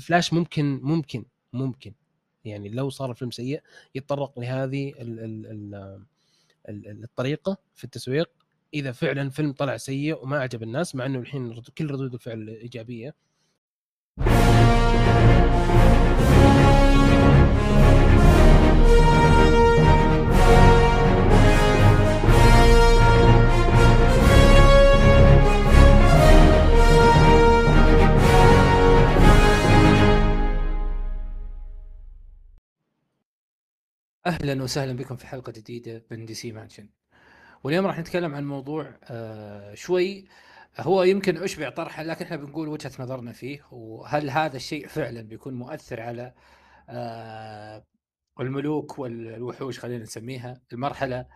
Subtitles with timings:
[0.00, 1.94] فلاش ممكن ممكن ممكن.
[2.44, 3.62] يعني لو صار الفيلم سيء
[3.94, 6.04] يتطرق لهذه ال ال ال
[6.68, 8.30] ال الطريقة في التسويق.
[8.74, 13.14] إذا فعلا فيلم طلع سيء وما عجب الناس مع إنه الحين كل ردود الفعل إيجابية.
[34.26, 36.88] أهلا وسهلا بكم في حلقة جديدة من DC Mansion.
[37.64, 40.24] واليوم راح نتكلم عن موضوع آه شوي
[40.80, 45.54] هو يمكن أشبع طرحا لكن إحنا بنقول وجهة نظرنا فيه وهل هذا الشيء فعلا بيكون
[45.54, 46.34] مؤثر على
[46.88, 47.84] آه
[48.40, 51.26] الملوك والوحوش خلينا نسميها المرحلة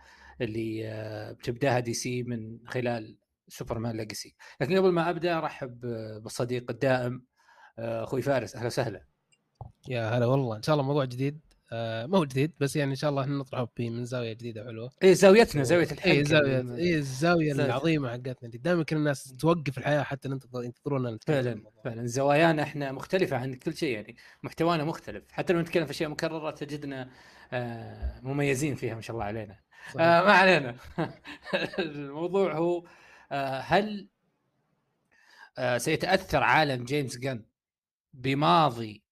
[0.41, 3.17] اللي آه بتبداها DC من خلال
[3.47, 5.79] Superman Legacy لكن قبل ما أبدأ أرحب
[6.23, 7.25] بالصديق الدائم
[7.79, 8.55] آه، أخوي فارس.
[8.55, 9.05] أهلا وسهلا.
[9.89, 10.57] يا هلا والله.
[10.57, 11.39] إن شاء الله موضوع جديد.
[11.71, 15.15] آه ما هو جديد بس يعني إن شاء الله نطرحه من زاوية جديدة حلوة اي
[15.15, 16.11] زاويتنا زاوية الحلقة.
[16.11, 21.43] اي زاوية اي الزاوية العظيمة حقتنا اللي دائما كل الناس توقف الحياة حتى ينتظرونا نتكلم
[21.43, 22.07] فعلا فعلا.
[22.07, 24.15] زوايانا إحنا مختلفة عن كل شيء يعني.
[24.43, 25.23] محتوانا مختلف.
[25.31, 27.09] حتى لو نتكلم في أشياء مكررة تجدنا
[27.53, 29.59] آه مميزين فيها ما شاء الله علينا.
[29.99, 30.75] آه ما علينا.
[31.79, 32.83] الموضوع هو
[33.31, 34.07] آه هل
[35.57, 37.45] آه سيتأثر عالم جيمس جن
[38.13, 39.04] بماضي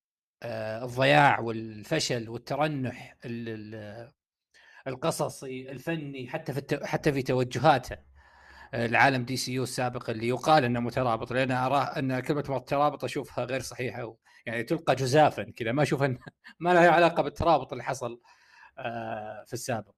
[0.45, 3.17] الضياع والفشل والترنح
[4.87, 7.97] القصصي الفني حتى في حتى في توجهاته.
[8.73, 13.61] آه، العالم DCU السابق اللي يقال إنه مترابط لأن أراه إن كلمة مترابط أشوفها غير
[13.61, 16.19] صحيحة يعني تلقى جزافا كذا ما أشوف إن
[16.59, 18.21] ما لها علاقة بالترابط اللي حصل
[18.79, 19.93] آه، في السابق.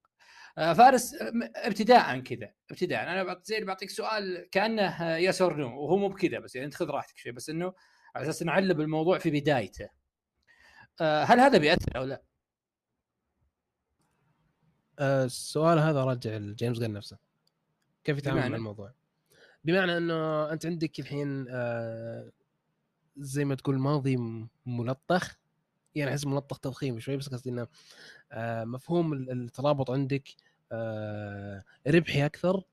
[0.58, 1.16] فارس
[1.56, 6.56] ابتداء كذا ابتداء أنا زي بعطيك سؤال كأنه yes or no وهو مو بكذا بس
[6.56, 7.74] يعني انت خذ راحتك شوي بس إنه
[8.16, 9.86] على أساس نعلب الموضوع في بدايته.
[9.86, 10.05] آه،
[11.02, 12.22] هل هذا بيأثر أو لا؟
[15.00, 17.18] آه، السؤال هذا راجع لجيمس جن نفسه.
[18.04, 18.94] كيف يتعامل مع الموضوع؟
[19.64, 22.32] بمعنى إنه أنت عندك الحين آه،
[23.18, 24.18] زي ما تقول ماضي
[24.66, 25.36] ملطخ.
[25.96, 27.68] يعني أحس ملطخ تضخيم شوي بس قصدي إنه
[28.64, 30.30] مفهوم الترابط عندك
[31.88, 32.56] ربحي أكثر.
[32.56, 32.64] آه،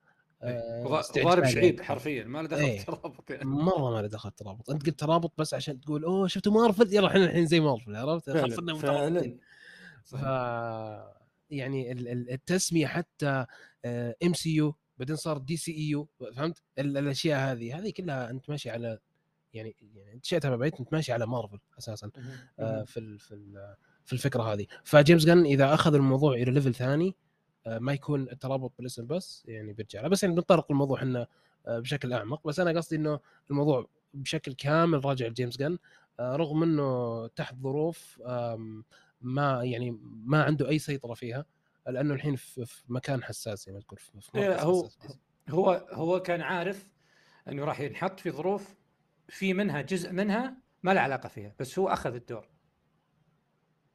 [1.24, 2.80] ضارب شعيب حرفيا ما له دخل إيه.
[2.80, 3.44] ترابط يعني.
[3.44, 7.06] مرة ما له دخل ترابط أنت قلت ترابط بس عشان تقول أوه شفتوا مارفل؟ يلا
[7.06, 9.38] إحنا الحين زي مارفل عرفت؟ فعلا فعلا.
[10.04, 10.12] ف
[11.50, 11.92] يعني
[12.32, 13.46] التسمية حتى
[14.24, 18.98] MCU بعدين صار DCEU فهمت؟ الأشياء هذه هذه كلها أنت ماشي على
[19.54, 22.10] يعني يعني أنت شئت بعيد أنت ماشي على مارفل أساسا
[22.58, 23.34] آه في في
[24.04, 24.66] في الفكرة هذه.
[24.84, 27.31] فجيمس جن إذا أخذ الموضوع إلى ليفل ثاني آه،
[27.66, 31.26] ما يكون الترابط بالاسم بس يعني بيرجع بس يعني بنطرق الموضوع إحنا
[31.66, 32.46] آه، بشكل أعمق.
[32.46, 35.78] بس أنا قصدي إنه الموضوع بشكل كامل راجع لجيمس جن
[36.20, 38.22] آه، رغم إنه تحت ظروف
[39.20, 41.44] ما يعني ما عنده أي سيطرة فيها
[41.86, 44.88] لأنه الحين في مكان حساس زي ما تقول في إيه، هو
[45.48, 46.88] هو هو كان عارف
[47.48, 48.74] إنه راح ينحط في ظروف
[49.28, 52.51] في منها جزء منها ما له علاقة فيها بس هو أخذ الدور.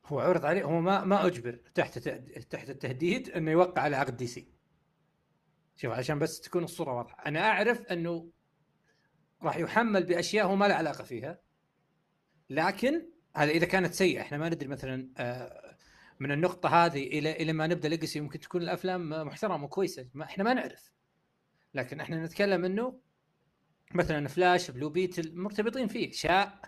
[0.07, 1.99] هو عرض عليه هو ما ما أجبر تحت
[2.49, 4.47] تحت التهديد إنه يوقع على عقد دي سي.
[5.75, 7.23] شوف عشان بس تكون الصورة واضحة.
[7.25, 8.31] أنا أعرف إنه
[9.43, 11.39] راح يحمل بأشياء هو ما له علاقة فيها.
[12.49, 15.77] لكن هذا إذا كانت سيئة إحنا ما ندري مثلا آه،
[16.19, 20.43] من النقطة هذه إلى إلى ما نبدأ legacy ممكن تكون الأفلام محترمة وكويسة ما إحنا
[20.43, 20.91] ما نعرف.
[21.73, 22.99] لكن إحنا نتكلم إنه
[23.93, 26.61] مثلا فلاش بلو بيت مرتبطين فيه شاء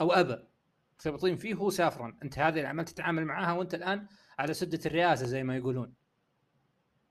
[0.00, 0.47] أو أبى.
[1.06, 4.06] مرتبطين فيه هو سافرا انت هذه العمل تتعامل معاها وانت الآن
[4.38, 5.94] على سدة الرئاسه زي ما يقولون.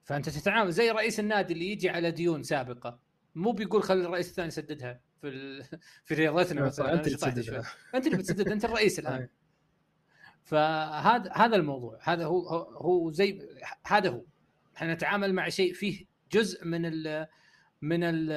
[0.03, 2.99] فأنت تتعامل زي رئيس النادي اللي يجي على ديون سابقة.
[3.35, 5.63] مو بيقول خلي الرئيس الثاني يسددها في ال...
[6.05, 7.63] في رياضتنا مثلا انت اللي تسددها.
[7.95, 9.27] أنت اللي بتسدد أنت الرئيس الآن.
[10.43, 11.99] فهذا هذا الموضوع.
[12.03, 13.47] هذا هو هو زي
[13.87, 14.25] هذا هو.
[14.77, 17.27] إحنا نتعامل مع شيء فيه جزء من ال
[17.81, 18.31] من ال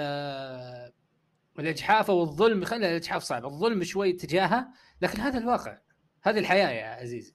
[1.58, 2.64] الإجحاف أو الظلم.
[2.64, 3.44] خلينا الإجحاف صعب.
[3.44, 4.68] الظلم شوي تجاهه
[5.00, 5.78] لكن هذا الواقع
[6.22, 7.34] هذه الحياة يا عزيزي.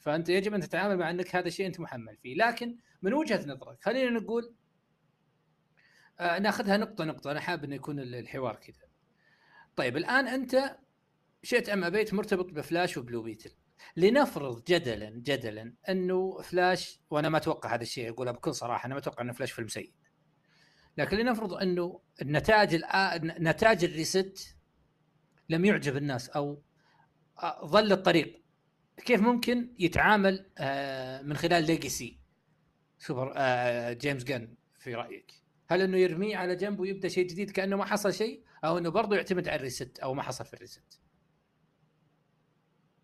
[0.00, 2.34] فأنت يجب أن تتعامل مع أنك هذا الشيء أنت محمل فيه.
[2.34, 4.54] لكن من وجهة نظرك خلينا نقول
[6.20, 7.30] آه ناخذها نقطة نقطة.
[7.30, 8.88] أنا حابب انه يكون الحوار كذا.
[9.76, 10.78] طيب الآن أنت
[11.42, 13.50] شئت أم أبيت مرتبط بفلاش وبلو بيتل.
[13.96, 19.00] لنفرض جدلا جدلا أنه فلاش وأنا ما أتوقع هذا الشيء اقولها بكل صراحة أنا ما
[19.00, 19.92] أتوقع أنه فلاش فيلم سيء.
[20.96, 22.82] لكن لنفرض أنه النتائج
[23.22, 24.57] نتائج ال reset
[25.48, 26.62] لم يعجب الناس أو
[27.64, 28.42] ظل الطريق.
[28.96, 32.18] كيف ممكن يتعامل آه، من خلال legacy
[32.98, 35.32] سوبر آه، جيمس جن في رأيك؟
[35.68, 39.16] هل إنه يرميه على جنب ويبدأ شيء جديد كأنه ما حصل شيء أو إنه برضه
[39.16, 41.00] يعتمد على ال reset أو ما حصل في ال reset؟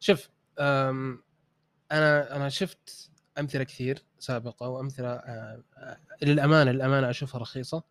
[0.01, 5.63] شوف أنا أنا شفت أمثلة كثير سابقة وأمثلة آه،
[6.23, 7.83] للأمانة للأمانة أشوفها رخيصة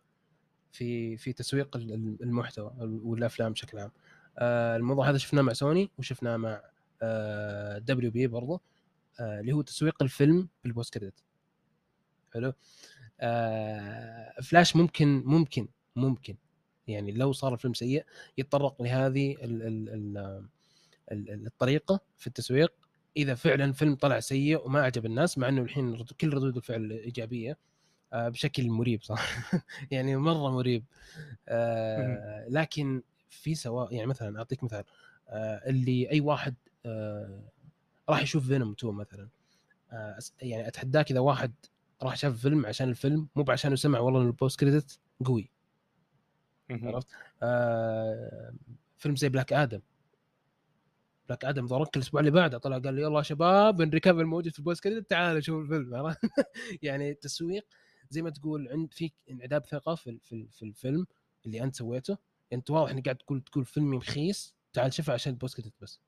[0.72, 3.90] في في تسويق المحتوى والأفلام بشكل عام.
[4.38, 6.62] الموضوع هذا شفناه مع سوني وشفناه مع
[7.78, 8.60] WB برضه
[9.20, 11.24] اللي هو تسويق الفيلم بال post credit.
[12.34, 12.52] حلو؟
[14.42, 16.36] فلاش ممكن ممكن ممكن.
[16.86, 18.04] يعني لو صار الفيلم سيء
[18.38, 19.36] يتطرق لهذه
[21.46, 22.72] الطريقة في التسويق.
[23.16, 27.58] إذا فعلا فيلم طلع سيء وما عجب الناس مع إنه الحين كل ردود الفعل إيجابية
[28.12, 29.52] آه، بشكل مريب صح
[29.90, 30.84] يعني مرة مريب.
[31.48, 33.02] آه، لكن
[33.34, 34.84] في سواء يعني مثلا أعطيك مثال
[35.28, 36.54] آه، اللي أي واحد
[38.08, 39.28] راح يشوف فينوم 2 مثلا
[40.42, 41.52] يعني أتحداك إذا واحد
[42.02, 45.50] راح شاف فيلم عشان الفيلم مو بعشان سمع والله إن البوست كريدت قوي.
[46.70, 47.06] عرفت؟
[48.98, 49.80] فيلم زي بلاك آدم
[51.28, 54.52] بلاك آدم ضربك الأسبوع اللي بعده طلع قال لي يلا يا شباب ال recap الموجود
[54.52, 56.14] في ال post credit تعالوا شوفوا الفيلم
[56.82, 57.66] يعني التسويق
[58.10, 61.06] زي ما تقول عند فيك انعدام ثقة في, في, في الفيلم
[61.46, 62.18] اللي أنت سويته.
[62.52, 66.00] انت واضح إنك قاعد تقول تقول فيلمي رخيص تعال شوفه عشان ال post credit بس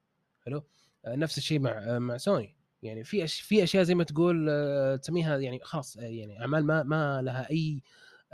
[0.45, 0.65] حلو؟
[1.05, 2.57] آه نفس الشيء مع آه مع سوني.
[2.83, 3.41] يعني في أش...
[3.41, 7.83] في أشياء زي ما تقول آه تسميها يعني خلاص يعني أعمال ما ما لها أي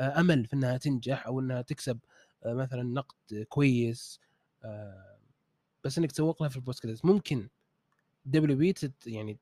[0.00, 1.98] أمل في إنها تنجح أو إنها تكسب
[2.46, 4.20] مثلا نقد كويس
[5.84, 7.48] بس إنك تسوق لها في ال post credit ممكن
[8.24, 9.38] WB تت يعني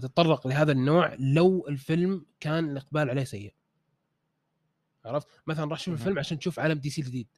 [0.00, 3.54] تتطرق لهذا النوع لو الفيلم كان الإقبال عليه سيء.
[5.08, 7.28] عرفت؟ مثلا راح تشوف الفيلم عشان تشوف عالم دي سي الجديد.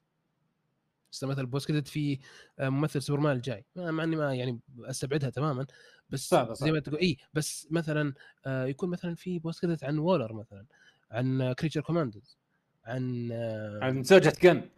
[1.22, 2.18] مثلا ال post credit في
[2.58, 3.64] آه، ممثل سوبرمان الجاي.
[3.76, 5.66] مع إني ما يعني أستبعدها تماما.
[6.10, 8.14] بس صعب زي ما تقول اي بس مثلا
[8.46, 10.64] آه يكون مثلا في post credit عن وولر مثلا
[11.10, 12.38] عن Creature Commandos
[12.84, 14.62] عن آه عن زوجة جن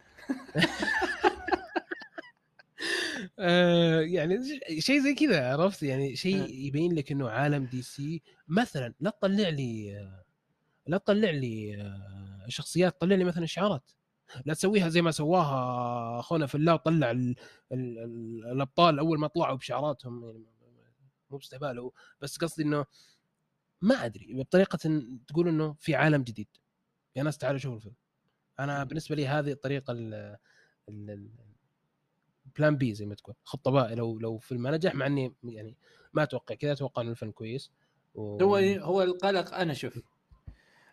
[4.13, 4.39] يعني
[4.79, 9.49] شيء زي كذا عرفت؟ يعني شيء يبين لك إنه عالم دي سي مثلا لا تطلع
[9.49, 9.93] لي
[10.87, 11.75] لا تطلع لي
[12.47, 13.91] شخصيات طلع لي مثلا شعارات.
[14.45, 17.35] لا تسويها زي ما سواها أخونا في الله وطلع ال
[17.71, 20.23] ال ال الأبطال أول ما طلعوا بشعاراتهم
[20.61, 20.95] يعني
[21.29, 21.91] مو باستهبال
[22.21, 22.85] بس قصدي إنه
[23.81, 26.47] ما أدري بطريقة تقول إنه في عالم جديد.
[27.15, 27.95] يا ناس تعالوا شوفوا الفيلم.
[28.59, 30.37] أنا بالنسبة لي هذه الطريقة ال
[30.89, 31.29] ال
[32.57, 33.35] plan B زي ما تقول.
[33.43, 35.77] خطة باء لو لو فيلم ما نجح مع إني يعني
[36.13, 37.71] ما أتوقع كذا أتوقع إنه الفيلم كويس.
[38.15, 38.43] و...
[38.43, 39.99] هو هو القلق أنا شوف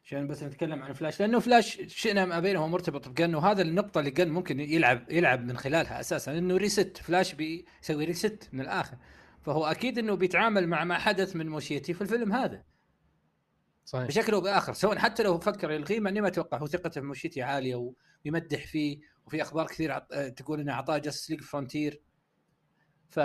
[0.04, 4.10] عشان بس نتكلم عن فلاش لأنه فلاش شئنا أم أبينا مرتبط بجن وهذا النقطة اللي
[4.10, 8.96] جن ممكن يلعب يلعب من خلالها أساسا إنه reset فلاش بيسوي reset من الآخر.
[9.42, 12.64] فهو أكيد إنه بيتعامل مع ما حدث من موشيتي في الفيلم هذا.
[13.84, 14.06] صحيح.
[14.06, 17.06] بشكل أو بآخر سواء حتى لو فكر يلغيه مع اني ما أتوقع هو ثقته في
[17.06, 17.92] موشيتي عالية
[18.24, 20.14] ويمدح فيه وفي أخبار كثير عط...
[20.14, 22.02] تقول إنه أعطاه Justice League Frontier
[23.10, 23.18] ف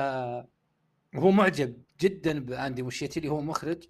[1.16, 3.83] وهو معجب جدا بأندي موشيتي اللي هو مخرج.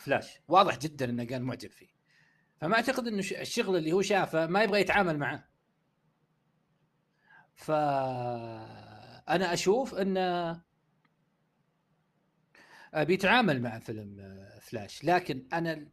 [0.00, 0.40] فلاش.
[0.48, 1.88] واضح جدا إنه كان معجب فيه.
[2.56, 5.48] فما أعتقد إنه الشغل اللي هو شافه ما يبغى يتعامل معه.
[9.28, 10.62] أنا أشوف إنه
[12.94, 15.04] بيتعامل مع فيلم فلاش.
[15.04, 15.88] لكن أنا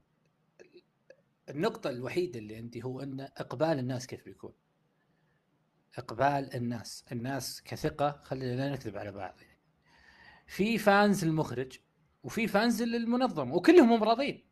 [1.49, 4.53] النقطة الوحيدة اللي عندي هو إن إقبال الناس كيف بيكون؟
[5.97, 7.05] إقبال الناس.
[7.11, 9.59] الناس كثقة خلينا لا نكذب على بعض يعني.
[10.47, 11.79] في fans للمخرج
[12.23, 14.45] وفي fans للمنظمه وكلهم راضين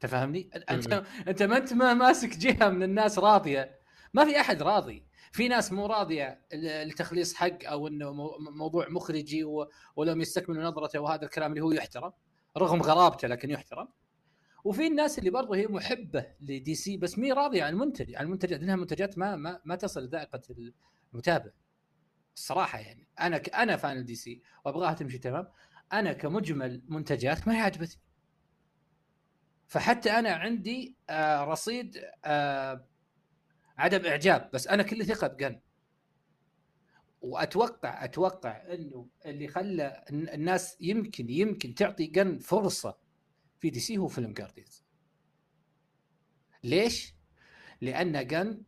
[0.00, 3.78] تفهمني؟ انت أنت ما أنت ما ماسك جهة من الناس راضية.
[4.14, 5.06] ما في أحد راضي.
[5.32, 8.12] في ناس مو راضية لتخليص حق أو إنه
[8.50, 9.44] موضوع مخرج
[9.96, 12.12] ولم يستكملوا نظرته وهذا الكلام اللي هو يحترم
[12.58, 13.88] رغم غرابته لكن يحترم.
[14.64, 18.14] وفي الناس اللي برضه هي محبة لدي سي بس مي راضية عن المنتج.
[18.14, 20.42] عن المنتجات لأنها منتجات ما ما, ما تصل لذائقه
[21.12, 21.50] المتابع.
[22.36, 23.08] الصراحة يعني.
[23.20, 23.36] أنا.
[23.36, 25.46] أنا fan دي سي وأبغاها تمشي تمام.
[25.92, 28.00] أنا كمجمل منتجات ما هي عجبتني
[29.66, 32.86] فحتى أنا عندي آه رصيد آه
[33.78, 35.60] عدم إعجاب بس أنا كل ثقة بجن.
[37.20, 42.98] وأتوقع أتوقع إنه اللي خلى الناس يمكن يمكن تعطي جن فرصة
[43.60, 44.84] في دي سي هو فيلم Guardians
[46.64, 47.14] ليش؟
[47.80, 48.62] لأن جن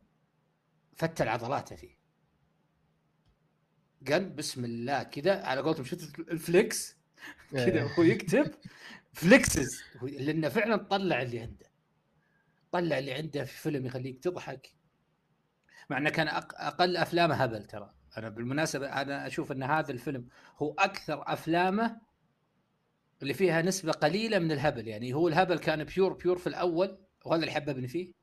[0.95, 1.97] فتل عضلاته فيه.
[4.01, 6.96] جن بسم الله كذا على قولتهم شفت ال flex.
[7.51, 7.93] كذا إيه.
[7.99, 8.51] هو يكتب
[9.13, 11.65] flexes لأنه فعلا طلع اللي عنده.
[12.71, 14.73] طلع اللي عنده في فيلم يخليك تضحك.
[15.89, 17.93] مع إنه كان أقل أفلامه هبل ترى.
[18.17, 22.01] أنا بالمناسبة أنا أشوف إن هذا الفيلم هو أكثر أفلامه
[23.21, 24.87] اللي فيها نسبة قليلة من الهبل.
[24.87, 28.16] يعني هو الهبل كان pure pure في الأول وهذا اللي حببني فيه.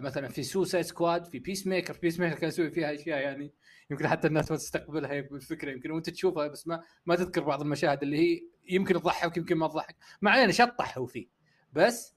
[0.00, 3.52] مثلا في Suicide Squad في Peacemaker Peacemaker كان يسوي فيها أشياء يعني
[3.90, 8.02] يمكن حتى الناس ما تستقبلها بالفكرة يمكن وأنت تشوفها بس ما ما تذكر بعض المشاهد
[8.02, 9.96] اللي هي يمكن تضحك يمكن ما تضحك.
[10.22, 11.26] ما علينا شطح هو فيه
[11.72, 12.16] بس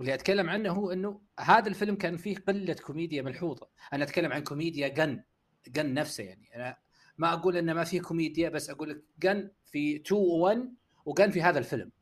[0.00, 3.68] اللي أتكلم عنه هو إنه هذا الفيلم كان فيه قلة كوميديا ملحوظة.
[3.92, 5.22] أنا أتكلم عن كوميديا قن
[5.68, 6.56] قن نفسه يعني.
[6.56, 6.76] أنا
[7.18, 10.58] ما أقول إنه ما فيه كوميديا بس أقول لك قن في 2 و1
[11.06, 11.92] وقن في هذا الفيلم.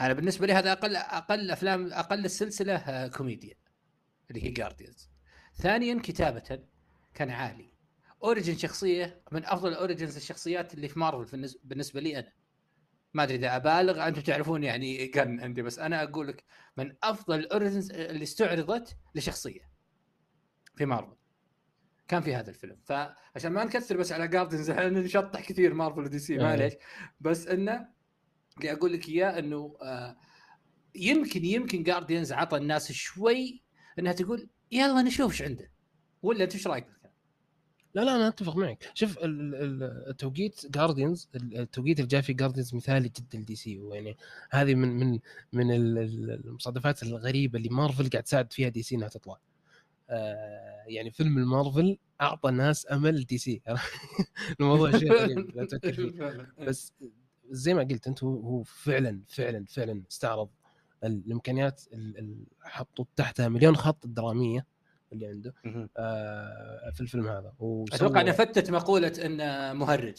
[0.00, 3.54] أنا بالنسبة لي هذا أقل أقل أفلام أقل السلسلة آه، كوميديا
[4.30, 5.10] اللي هي Guardians
[5.54, 6.60] ثانيا كتابة
[7.14, 7.70] كان عالي.
[8.22, 12.32] origin شخصية من أفضل ال origins الشخصيات اللي في مارفل بالنسبة لي أنا.
[13.14, 16.44] ما أدري إذا أبالغ أنتم تعرفون يعني كان عندي بس أنا أقول لك
[16.76, 19.70] من أفضل ال origins اللي استعرضت لشخصية
[20.76, 21.16] في مارفل
[22.08, 22.76] كان في هذا الفيلم.
[22.84, 26.74] فعشان ما نكثر بس على Guardians إحنا نشطح كثير مارفل ودي سي معليش.
[27.20, 27.99] بس إنه
[28.58, 30.16] اللي أقول لك إياه إنه آه
[30.94, 33.62] يمكن يمكن Guardians عطى الناس شوي
[33.98, 35.70] إنها تقول يلا نشوف إيش عنده.
[36.22, 36.86] ولا أنت إيش رأيك
[37.94, 38.90] لا لا أنا أتفق معك.
[38.94, 44.16] شوف التوقيت Guardians التوقيت اللي جاء فيه Guardians مثالي جدا لدي سي ويعني
[44.50, 45.18] هذه من من
[45.52, 49.38] من المصادفات الغريبة اللي مارفل قاعد تساعد فيها دي سي إنها تطلع.
[50.10, 53.62] آه يعني فيلم المارفل أعطى الناس أمل دي سي
[54.60, 56.46] الموضوع شيء غريب لا تفكر فيه.
[56.66, 56.92] بس
[57.50, 60.48] زي ما قلت أنت هو فعلا فعلا فعلا استعرض
[61.04, 64.66] الإمكانيات اللي حطوا تحتها مليون خط درامية
[65.12, 65.54] اللي عنده
[65.96, 67.52] آه في الفيلم هذا.
[67.92, 70.16] أتوقع إنه فتت مقولة إنه مهرج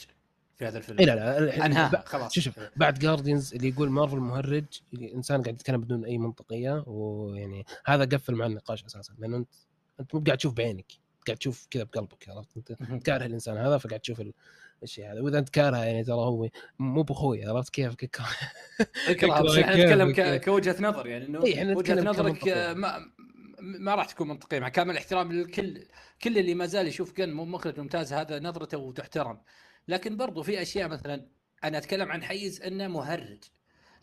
[0.55, 1.00] في هذا الفيلم.
[1.00, 2.39] إي لا لا انها خلاص.
[2.39, 4.65] شوف بعد جاردينز اللي يقول مارفل مهرج
[5.01, 9.53] إنسان قاعد يتكلم بدون أي منطقية ويعني هذا قفل مع النقاش أساسا لأنه أنت
[10.00, 10.91] أنت مو قاعد تشوف بعينك
[11.27, 12.73] قاعد تشوف كذا بقلبك عرفت أنت؟
[13.05, 14.21] كاره الإنسان هذا فقاعد تشوف
[14.83, 17.95] الشيء هذا؟ وإذا أنت كارهه يعني ترى هو مو بخوي عرفت كيف؟
[19.09, 23.11] بس إحنا نتكلم كوجهة نظر يعني إنه إيه وجهة نظرك ما
[23.61, 25.83] ما راح تكون منطقية مع كامل الاحترام للكل
[26.21, 29.41] كل اللي ما زال يشوف كان مخرج ممتاز هذا نظرته وتحترم.
[29.88, 31.27] لكن برضو في أشياء مثلا
[31.63, 33.43] أنا أتكلم عن حيز إنه مهرج.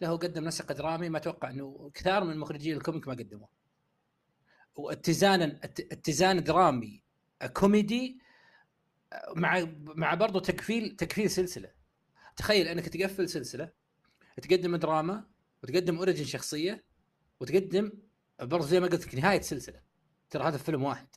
[0.00, 3.48] له قدم نسق درامي ما أتوقع إنه كثار من مخرجين ال comic ما قدموه.
[4.76, 7.02] واتزانا اتزان درامي
[7.52, 8.18] كوميدي
[9.36, 11.70] مع مع برضه تقفيل تقفيل سلسلة.
[12.36, 13.72] تخيل أنك تقفل سلسلة
[14.42, 15.24] تقدم دراما
[15.62, 16.84] وتقدم origin شخصية
[17.40, 17.92] وتقدم
[18.40, 19.82] برضه زي ما قلت لك نهاية سلسلة.
[20.30, 21.08] ترى هذا فيلم واحد.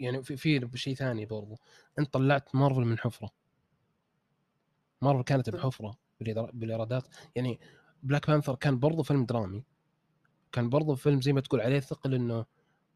[0.00, 1.58] يعني في في شيء ثاني برضو.
[1.98, 3.30] أنت طلعت مارفل من حفرة.
[5.02, 7.08] مارفل كانت بحفرة بالإيرادات.
[7.34, 7.60] يعني
[8.02, 9.64] بلاك بانثر كان برضو فيلم درامي.
[10.52, 12.46] كان برضو فيلم زي ما تقول عليه ثقل إنه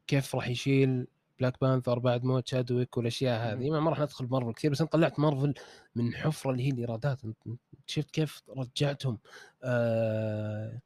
[0.06, 1.06] كيف راح يشيل
[1.40, 3.70] بلاك بانثر بعد موت شادويك والأشياء هذه.
[3.70, 5.54] ما راح ندخل مارفل كثير بس انت طلعت مارفل
[5.94, 7.20] من حفرة اللي هي الإيرادات.
[7.86, 9.18] شفت كيف رجعتهم؟
[9.62, 10.80] آه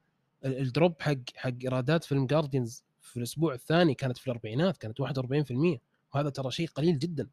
[0.44, 5.80] ال drop حق حق إيرادات فيلم Guardians في الأسبوع الثاني كانت في الأربعينات كانت 41%
[6.14, 7.28] وهذا ترى شيء قليل جدا.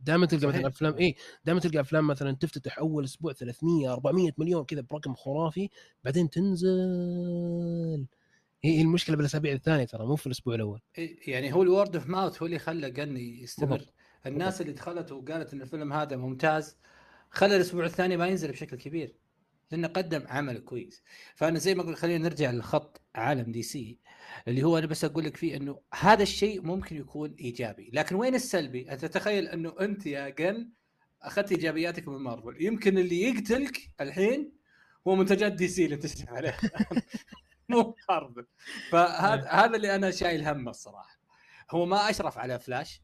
[0.00, 4.64] دائما تلقى مثلا أفلام اي دائما تلقى أفلام مثلا تفتتح أول أسبوع 300 400 مليون
[4.64, 5.70] كذا برقم خرافي
[6.04, 8.06] بعدين تنزل.
[8.64, 10.80] هي المشكلة بالأسابيع الثانية ترى مو في الأسبوع الأول.
[11.26, 13.84] يعني هو ال word of mouth هو اللي خلى قن يستمر.
[14.26, 16.76] الناس اللي دخلت وقالت إن الفيلم هذا ممتاز
[17.30, 19.14] خلى الأسبوع الثاني ما ينزل بشكل كبير
[19.70, 21.02] لأنه قدم عمل كويس.
[21.34, 23.98] فأنا زي ما أقول خلينا نرجع لخط عالم دي سي
[24.48, 27.90] اللي هو أنا بس أقول لك فيه إنه هذا الشيء ممكن يكون إيجابي.
[27.92, 30.70] لكن وين السلبي؟ أنت تخيل إنه أنت يا قن
[31.22, 32.56] أخذت إيجابياتك من مارفل.
[32.60, 34.52] يمكن اللي يقتلك الحين
[35.08, 36.58] هو منتجات دي سي اللي تشتغل عليها.
[37.68, 38.46] مو مارفل
[38.90, 41.18] فهذا هذا اللي أنا شايل همه الصراحة.
[41.70, 43.02] هو ما أشرف على فلاش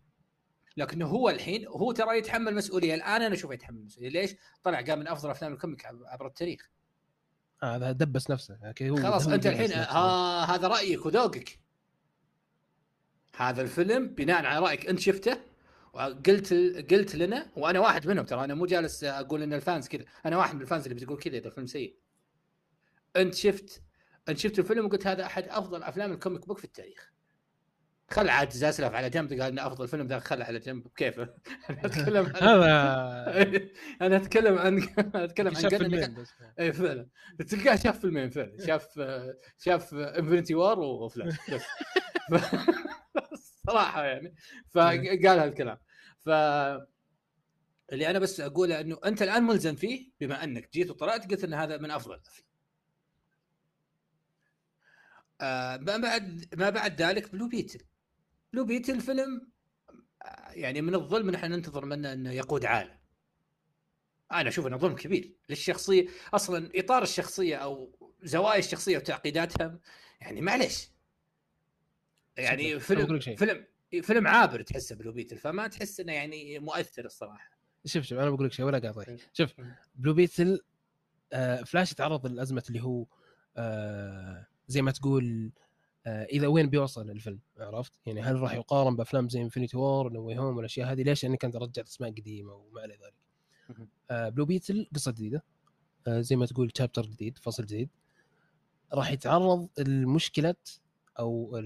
[0.77, 2.95] لكنه هو الحين هو ترى يتحمل مسؤولية.
[2.95, 4.11] الآن أنا أشوفه يتحمل مسؤولية.
[4.11, 6.71] ليش؟ طلع قال من أفضل أفلام ال comic عبر التاريخ.
[7.63, 8.59] هذا آه دبس نفسه.
[8.83, 11.59] هو خلاص أنت الحين آه هذا رأيك وذوقك.
[13.37, 15.41] هذا الفيلم بناء على رأيك أنت شفته
[15.93, 16.53] وقلت
[16.91, 18.45] قلت لنا وأنا واحد منهم ترى.
[18.45, 20.05] أنا مو جالس أقول إن ال fans كذا.
[20.27, 21.97] أنا واحد من ال fans اللي بتقول كذا إذا الفيلم سيء.
[23.17, 23.83] أنت شفت
[24.31, 27.13] انت شفت الفيلم وقلت هذا أحد أفضل أفلام ال comic book في التاريخ.
[28.11, 30.85] خل عاد زاسلف على جنب قال إنه أفضل فيلم ذا خله على جنب.
[30.85, 31.23] بكيفه
[34.03, 34.89] أنا أتكلم عن أنا أتكلم عن
[35.25, 36.31] أتكلم عن فيلمين بس.
[36.61, 37.09] اي فعلا.
[37.49, 38.67] تلقاه شاف فيلمين فعلا.
[38.67, 39.01] شاف
[39.59, 41.35] شاف Infinity War وفلاش.
[43.67, 44.35] صراحة يعني.
[44.71, 45.79] فقال هالكلام
[46.19, 46.29] ف
[47.93, 51.55] اللي أنا بس أقوله إنه أنت الآن ملزم فيه بما أنك جيت وطلعت قلت إن
[51.55, 52.50] هذا من أفضل الأفلام.
[55.41, 57.81] آه ما بعد ما بعد ذلك Blue Beetle
[58.53, 59.51] Blue Beetle فيلم
[60.51, 62.99] يعني من الظلم ان إحنا ننتظر منه أنه يقود عالم.
[64.33, 66.09] أنا أشوف إنه ظلم كبير للشخصية.
[66.35, 69.81] أصلا إطار الشخصية أو زوايا الشخصية وتعقيداتها
[70.21, 70.91] يعني معليش.
[72.37, 73.67] يعني فيلم فيلم
[74.03, 77.51] فيلم عابر تحسه Blue Beetle فما تحس إنه يعني مؤثر الصراحة.
[77.85, 79.51] شوف شوف أنا بقول لك شيء ولا قاطع شوف
[79.95, 80.61] Blue Beetle
[81.33, 83.07] آه فلاش تعرض لازمه اللي هو
[83.57, 85.51] آه زي ما تقول
[86.07, 90.31] آه إذا وين بيوصل الفيلم عرفت؟ يعني هل راح يقارن بأفلام زي Infinity War No
[90.31, 93.15] Way Home والأشياء هذه ليش؟ لانك انت رجعت أسماء قديمة وما إلى ذلك.
[94.11, 95.45] آه Blue Beetle قصة جديدة
[96.07, 97.89] آه زي ما تقول chapter جديد فصل جديد
[98.95, 100.55] راح يتعرض لمشكلة
[101.19, 101.57] أو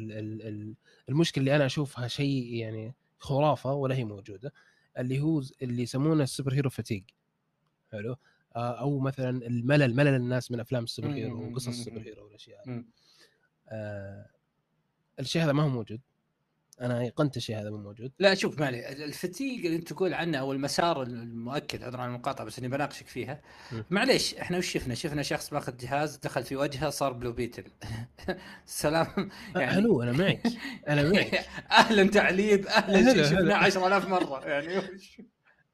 [1.08, 4.52] المشكلة اللي أنا أشوفها شيء يعني خرافة ولا هي موجودة
[4.98, 7.04] اللي هو اللي يسمونه ال superhero fatigue
[7.92, 8.18] حلو آه،
[8.56, 12.84] أو مثلا الملل ملل الناس من أفلام ال superhero وقصص ال superhero والاشياء هذه.
[13.68, 14.26] آه
[15.20, 16.00] الشيء هذا ما هو موجود.
[16.80, 18.12] أنا ايقنت الشيء هذا مو موجود.
[18.18, 22.58] لا شوف مالي الفتيق اللي أنت تقول عنه أو المسار المؤكد عذرا عن المقاطعة بس
[22.58, 23.42] إني بناقشك فيها.
[23.90, 27.64] معليش إحنا وش شفنا؟ شفنا شخص ماخذ جهاز دخل في وجهه صار بلو بيتل.
[28.66, 29.30] سلام.
[29.56, 30.42] يعني حلو أنا معك
[30.88, 31.34] أنا معك.
[31.70, 34.76] أهلا تعليب أهلا شفناه 10000 مرة يعني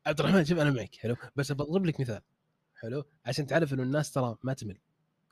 [0.07, 1.17] عبد الرحمن شوف أنا معك حلو.
[1.37, 2.21] بس بضرب لك مثال.
[2.83, 4.79] حلو؟ عشان تعرف إنه الناس ترى ما تمل.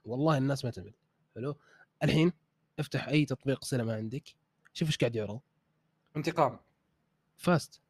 [0.04, 0.94] والله الناس ما تمل.
[1.34, 1.56] حلو؟
[2.02, 2.32] الحين
[2.78, 4.28] افتح أي تطبيق سينما عندك.
[4.72, 5.40] شوف إيش قاعد يعرض
[6.16, 6.58] انتقام.
[7.36, 7.80] fast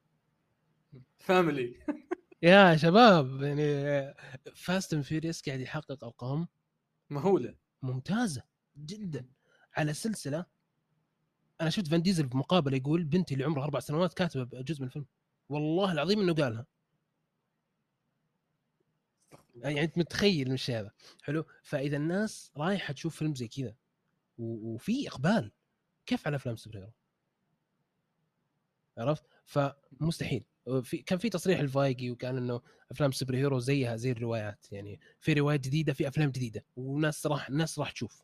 [1.18, 1.76] family
[2.43, 4.15] يا شباب يعني
[4.54, 6.49] Fast and Furious قاعد يحقق أرقام
[7.11, 7.55] مهولة.
[7.83, 8.43] ممتازة
[8.79, 9.27] جدا.
[9.77, 10.47] على سلسلة
[11.61, 15.07] أنا شفت فان ديزل بمقابلة يقول بنتي اللي عمرها أربع سنوات كاتبة جزء من الفيلم.
[15.49, 16.67] والله العظيم إنه قالها.
[19.62, 20.91] يعني أنت متخيل مش هذا.
[21.23, 23.75] حلو؟ فإذا الناس رايحة تشوف فيلم زي كذا
[24.38, 25.53] وفي إقبال
[26.07, 26.92] كيف على أفلام superhero؟
[28.99, 30.45] عرفت؟ فمستحيل.
[30.83, 32.61] في كان في تصريح لفايقي وكان إنه
[32.91, 37.79] أفلام superhero زيها زي الروايات يعني في روايات جديدة في أفلام جديدة وناس راح الناس
[37.79, 38.23] راح تشوف.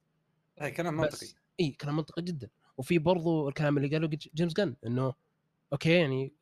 [0.63, 1.27] اي كلام منطقي.
[1.61, 2.51] إي كلام منطقي جدا.
[2.77, 5.15] وفي برضو الكلام اللي قاله جيمس جن إنه
[5.73, 6.33] أوكي يعني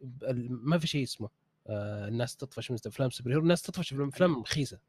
[0.48, 1.26] ما في شيء اسمه.
[1.26, 4.80] آه الناس تطفش من أفلام superhero الناس تطفش من أفلام رخيصة.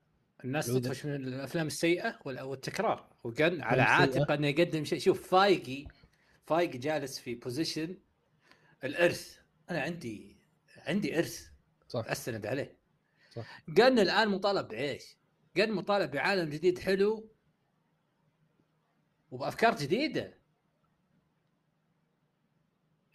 [0.44, 3.10] الناس تطفش من الأفلام السيئة والتكرار.
[3.24, 5.00] وقال على عاتقه أنه يقدم شيء.
[5.00, 5.88] شوف فايقي
[6.46, 7.98] فايقي جالس في position
[8.84, 9.38] الإرث.
[9.70, 10.38] أنا عندي
[10.78, 11.48] عندي إرث.
[11.88, 12.06] صح.
[12.08, 12.78] أستند عليه.
[13.32, 13.64] صح.
[13.78, 15.18] قن الآن مطالب بإيش
[15.58, 17.30] قال مطالب بعالم جديد حلو
[19.32, 20.38] وبأفكار جديدة.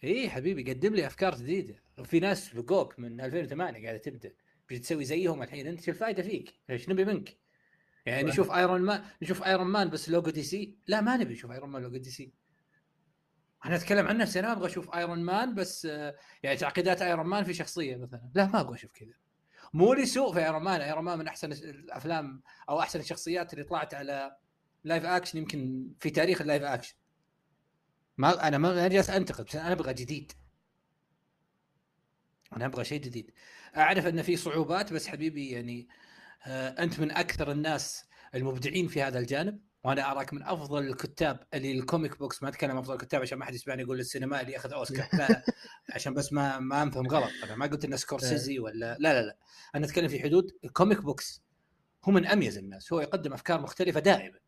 [0.03, 1.83] اي حبيبي قدم لي أفكار جديدة.
[1.99, 4.33] وفي ناس لوك من 2008 قاعدة تبدأ
[4.69, 5.67] بتسوي زيهم الحين.
[5.67, 7.37] أنت شو الفائده فيك؟ إيش نبي منك؟
[8.05, 11.51] يعني نشوف ايرون مان نشوف ايرون مان بس لوجو دي سي لا ما نبي نشوف
[11.51, 12.33] ايرون مان لوجو دي سي
[13.65, 17.43] أنا أتكلم عن نفسي أنا أبغى أشوف ايرون مان بس آه، يعني تعقيدات ايرون مان
[17.43, 18.31] في شخصية مثلا.
[18.35, 19.13] لا ما أبغى أشوف كذا.
[19.73, 23.93] مو لسوء في ايرون مان ايرون مان من أحسن الأفلام أو أحسن الشخصيات اللي طلعت
[23.93, 24.35] على
[24.83, 26.95] live action يمكن في تاريخ ال live action
[28.17, 30.31] ما أنا ما جالس أنتقد بس أنا أبغى جديد.
[32.55, 33.31] أنا أبغى شيء جديد.
[33.77, 35.87] أعرف أن في صعوبات بس حبيبي يعني
[36.47, 41.71] آه، أنت من أكثر الناس المبدعين في هذا الجانب وأنا أراك من أفضل الكتاب اللي
[41.71, 44.73] ال comic books ما أتكلم أفضل الكتاب عشان ما حد يسمعني يقول السينما اللي أخذ
[44.73, 45.07] أوسكار.
[45.13, 45.43] لا
[45.95, 47.31] عشان بس ما ما أنفهم غلط.
[47.43, 49.37] أنا ما قلت انه سكورسيزي ولا لا لا لا.
[49.75, 51.43] أنا أتكلم في حدود ال comic books
[52.03, 52.93] هو من أميز الناس.
[52.93, 54.39] هو يقدم أفكار مختلفة دائما.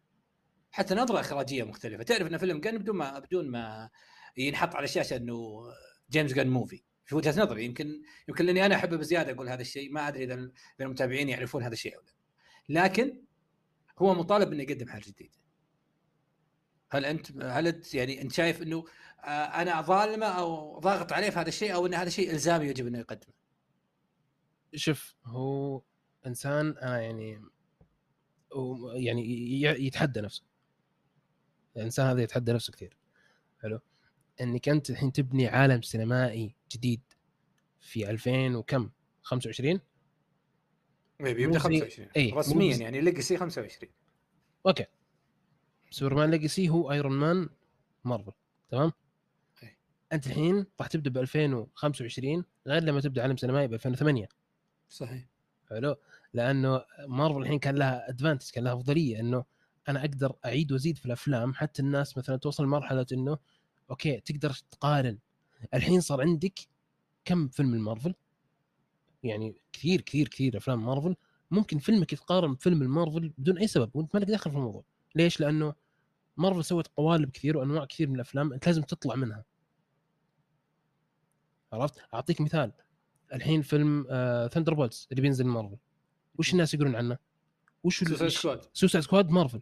[0.72, 2.04] حتى نظرة إخراجية مختلفة.
[2.04, 3.90] تعرف انه فيلم جن بدون ما بدون ما
[4.38, 5.62] ينحط على الشاشة إنه
[6.12, 9.92] جيمس جن موفي في وجهة نظري يمكن يمكن لأني أنا احبه بزيادة أقول هذا الشيء
[9.92, 12.02] ما أدري إذا المتابعين يعرفون هذا الشيء أو
[12.70, 12.84] لا.
[12.84, 13.22] لكن
[14.00, 15.38] هو مطالب انه يقدم حاجة جديدة.
[16.92, 18.86] هل أنت هل أنت يعني أنت شايف إنه
[19.24, 22.88] آه، أنا ظالمة أو ضاغط عليه في هذا الشيء أو إن هذا شيء إلزامي يجب
[22.88, 23.34] انه يقدمه؟
[24.76, 25.82] شوف هو
[26.28, 27.42] إنسان أنا يعني
[28.96, 30.44] يعني يتحدى نفسه.
[31.78, 32.98] الإنسان هذا يتحدى نفسه كثير.
[33.62, 33.80] حلو؟
[34.42, 37.02] إنك أنت الحين تبني عالم سينمائي جديد
[37.80, 38.90] في 2000 وكم؟
[39.22, 39.80] 25
[41.20, 43.92] بيبدأ 25 اي رسميا يعني Legacy 25
[44.68, 44.86] أوكي.
[45.90, 47.50] سوبرمان Legacy هو ايرون مان
[48.04, 48.32] مارفل
[48.70, 48.92] تمام؟
[49.64, 49.78] أي.
[50.14, 54.28] أنت الحين راح تبدأ ب 2025 غير لما تبدأ عالم سينمائي ب 2008
[54.90, 55.26] صحيح.
[55.70, 55.96] حلو؟
[56.34, 59.44] لأنه مارفل الحين كان لها advantage كان لها أفضلية إنه
[59.90, 63.38] أنا أقدر أعيد وأزيد في الأفلام حتى الناس مثلا توصل لمرحلة إنه
[63.90, 65.18] أوكي تقدر تقارن
[65.74, 66.60] الحين صار عندك
[67.26, 68.16] كم فيلم المارفل
[69.24, 71.16] يعني كثير كثير كثير أفلام مارفل.
[71.52, 74.84] ممكن فيلمك يتقارن بفيلم المارفل بدون أي سبب وأنت ما لك دخل في الموضوع.
[75.16, 75.74] ليش؟ لأنه
[76.38, 79.46] مارفل سوت قوالب كثير وأنواع كثير من الأفلام أنت لازم تطلع منها.
[81.74, 82.72] عرفت؟ أعطيك مثال.
[83.34, 85.78] الحين فيلم آه Thunderbolts اللي بينزل مارفل.
[86.40, 87.18] وش الناس يقولون عنه؟
[87.84, 89.62] وش Suicide Squad Suicide Squad مارفل.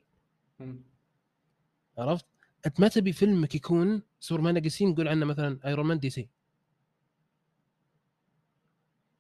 [1.98, 2.26] عرفت؟
[2.66, 6.30] أنت ما تبي فيلمك يكون سوبرمان Legacy نقول عنه مثلا ايرون مان دي سي.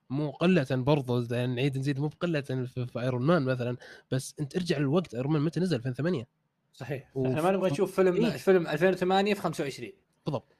[0.10, 3.78] مو قلة برضو يعني نعيد نزيد مو بقلة في, في ايرون مان مثلا.
[4.12, 6.28] بس أنت ارجع للوقت ايرون مان متى نزل؟ 2008
[6.74, 7.18] صحيح.
[7.18, 7.28] و...
[7.28, 9.92] إحنا ما نبغى نشوف فيلم إيه؟ فيلم 2008 في 25
[10.26, 10.58] بالضبط.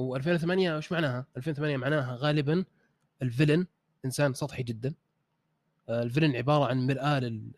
[0.00, 2.64] و2008 وش معناها؟ 2008 معناها غالبا
[3.22, 3.66] الفيلن
[4.04, 4.94] إنسان سطحي جدا.
[5.88, 7.50] آه، الفيلن عبارة عن مرآة لل,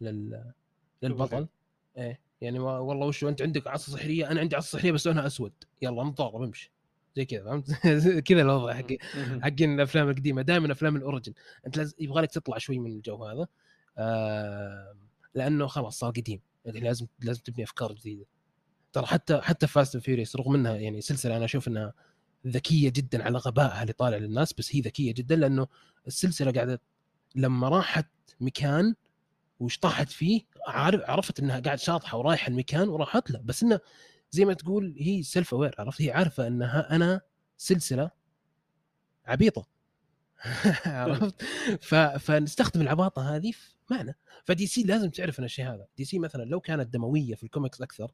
[0.00, 0.52] لل...
[1.02, 1.48] للبطل.
[1.96, 2.23] إيه.
[2.40, 5.52] يعني والله وش أنت عندك عصا سحريه أنا عندي عصا سحريه بس لونها أسود.
[5.82, 6.72] يلا نتضارب امشي
[7.16, 7.72] زي كذا فهمت؟
[8.28, 8.86] كذا الوضع حق
[9.42, 10.42] حقين الأفلام القديمة.
[10.42, 11.32] دائما أفلام الأوريجن.
[11.66, 13.46] أنت لازم يبغى لك تطلع شوي من الجو هذا.
[13.98, 14.94] آه
[15.34, 16.40] لأنه خلاص صار قديم.
[16.64, 18.26] يعني لازم لازم تبني أفكار جديدة.
[18.92, 21.92] ترى حتى حتى Fast Furious رغم إنها يعني سلسلة أنا أشوف إنها
[22.46, 25.66] ذكية جدا على غبائها اللي طالع للناس بس هي ذكية جدا لأنه
[26.06, 26.80] السلسلة قاعدة
[27.34, 28.06] لما راحت
[28.40, 28.94] مكان
[29.60, 33.80] وش طاحت فيه عارف عرفت إنها قاعد شاطحة ورايحة المكان وراحت له بس إنه
[34.30, 37.20] زي ما تقول هي self aware عرفت؟ هي عارفة إنها أنا
[37.56, 38.10] سلسلة
[39.26, 39.66] عبيطة.
[40.86, 41.42] عرفت؟
[41.80, 41.94] ف...
[41.94, 44.16] فنستخدم العباطة هذه في معنى.
[44.44, 45.86] فدي سي لازم تعرف إن الشيء هذا.
[45.96, 48.12] دي سي مثلا لو كانت دموية في الكوميكس أكثر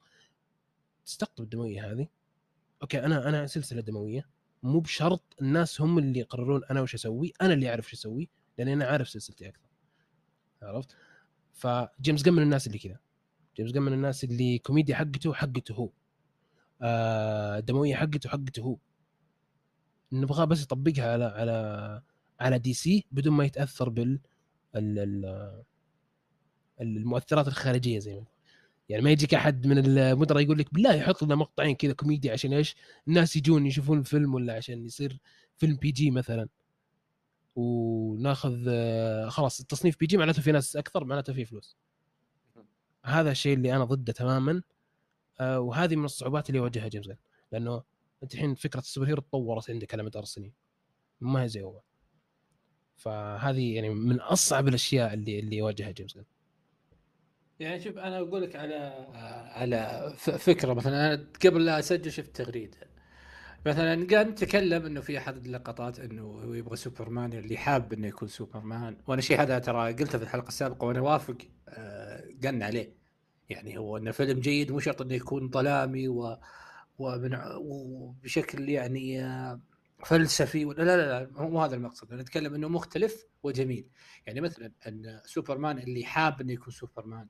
[1.07, 2.09] تستقطب الدموية هذه.
[2.83, 4.29] أوكي أنا أنا سلسلة دموية.
[4.62, 8.68] مو بشرط الناس هم اللي يقررون أنا وش أسوي أنا اللي أعرف شو أسوي لأن
[8.68, 9.68] أنا عارف سلسلتي أكثر.
[10.62, 10.96] عرفت؟
[11.61, 12.99] فجيمس جن من الناس اللي كذا.
[13.57, 15.90] جيمس جن من الناس اللي كوميديا حقته حقته هو.
[16.83, 18.77] آه دموية حقته حقته هو.
[20.12, 22.03] نبغاه بس يطبقها على على
[22.40, 24.18] على دي سي بدون ما يتأثر بال
[26.81, 28.25] المؤثرات الخارجية زي ما
[28.88, 32.53] يعني ما يجيك أحد من المدراء يقول لك بالله يحط لنا مقطعين كذا كوميديا عشان
[32.53, 32.77] إيش؟
[33.09, 35.18] الناس يجون يشوفون الفيلم ولا عشان يصير
[35.57, 36.49] فيلم PG مثلا.
[37.56, 41.76] وناخذ آه، خلاص التصنيف PG معناته في ناس أكثر معناته في فلوس.
[43.04, 44.62] هذا الشيء اللي أنا ضده تماما.
[45.40, 47.16] آه، وهذه من الصعوبات اللي يواجهها جيمس جن
[47.52, 47.82] لأنه
[48.22, 50.52] أنت الحين فكرة ال superhero تطورت عندك على مدار السنين.
[51.20, 51.80] ما هي زي أول.
[52.96, 56.24] فهذه يعني من أصعب الأشياء اللي اللي يواجهها جيمس جن
[57.60, 58.74] يعني شوف أنا أقول لك على
[59.54, 62.89] على فكرة مثلا أنا قبل لا أسجل شفت تغريدة.
[63.66, 68.29] مثلا قاعد نتكلم إنه في أحد اللقطات إنه هو يبغى سوبرمان اللي حاب إنه يكون
[68.29, 68.96] سوبرمان.
[69.07, 72.94] وأنا الشيء هذا ترى قلته في الحلقة السابقة وأنا وافق آه قلنا عليه.
[73.51, 76.37] يعني هو إنه فيلم جيد مو شرط إنه يكون ظلامي و
[76.99, 79.61] ومن وبشكل يعني آه،
[80.05, 80.64] فلسفي.
[80.64, 82.12] ولا لا لا لا مو هذا المقصد.
[82.12, 83.88] أنا أتكلم إنه مختلف وجميل.
[84.27, 87.27] يعني مثلا إن سوبرمان اللي حاب إنه يكون سوبرمان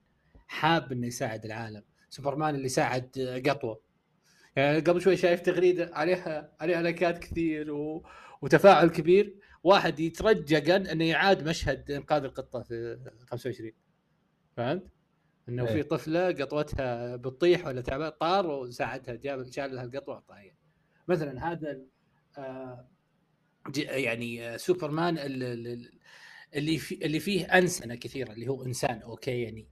[0.49, 1.83] حاب إنه يساعد العالم.
[2.11, 3.90] سوبرمان اللي ساعد قطوة.
[4.57, 8.07] يعني قبل شوي شايف تغريدة عليها عليها لايكات كثير و...
[8.43, 13.73] وتفاعل كبير واحد يترجى إنه يعاد مشهد إنقاذ القطة في 25
[14.57, 14.83] فهمت؟
[15.49, 15.83] إنه في إيه.
[15.83, 20.55] طفلة قطوتها بتطيح ولا تعبان طار وساعدها جاب شال لها القطوة وعطاها
[21.09, 21.81] مثلا هذا
[22.39, 22.89] آه
[23.77, 25.19] يعني آه سوبرمان
[26.55, 29.69] اللي في اللي فيه أنسنة كثيرة اللي هو إنسان okay يعني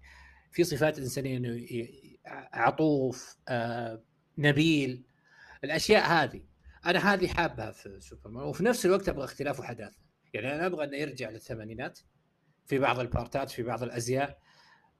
[0.50, 1.66] في صفات إنسانية إنه
[2.52, 4.02] عطوف آه
[4.38, 5.06] نبيل
[5.64, 6.42] الأشياء هذه.
[6.86, 9.98] أنا هذه حابها في سوبرمان وفي نفس الوقت أبغى اختلاف وحداثة.
[10.34, 11.98] يعني أنا أبغى إنه يرجع للثمانينات
[12.66, 14.38] في بعض البارتات في بعض الأزياء.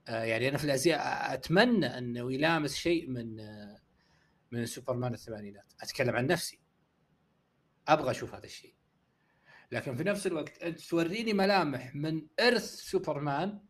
[0.08, 3.80] آه يعني أنا في الأزياء أتمنى أنه يلامس شيء من آه
[4.50, 5.72] من سوبرمان الثمانينات.
[5.82, 6.60] أتكلم عن نفسي.
[7.88, 8.74] أبغى أشوف هذا الشيء.
[9.72, 13.60] لكن في نفس الوقت أنت توريني ملامح من إرث سوبرمان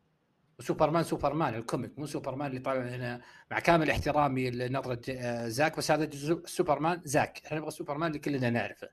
[0.59, 5.77] وسوبرمان سوبرمان ال comic مو سوبرمان اللي طالع هنا مع كامل احترامي لنظرة آه، زاك.
[5.77, 6.11] بس هذا
[6.45, 7.43] سوبرمان زاك.
[7.47, 8.89] إحنا نبغى سوبرمان اللي كلنا نعرفه.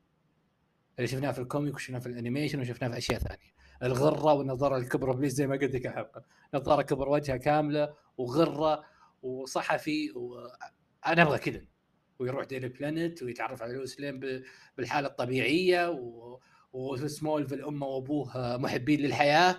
[0.97, 3.55] اللي شفناه في ال comic وشفناه في ال animation وشفناه في أشياء ثانية.
[3.83, 6.23] الغرة والنظارة الكبرى please زي ما قلت لك الحلقة
[6.53, 8.83] نظارة كبر وجهها كاملة وغرة
[9.21, 10.47] وصحفي و...
[11.07, 11.61] أنا أبغى كذا.
[12.19, 14.43] ويروح Daily Planet ويتعرف على لويس لين
[14.77, 16.39] بالحالة الطبيعية و...
[16.73, 19.55] وسمول في الامه وأبوه محبين للحياة.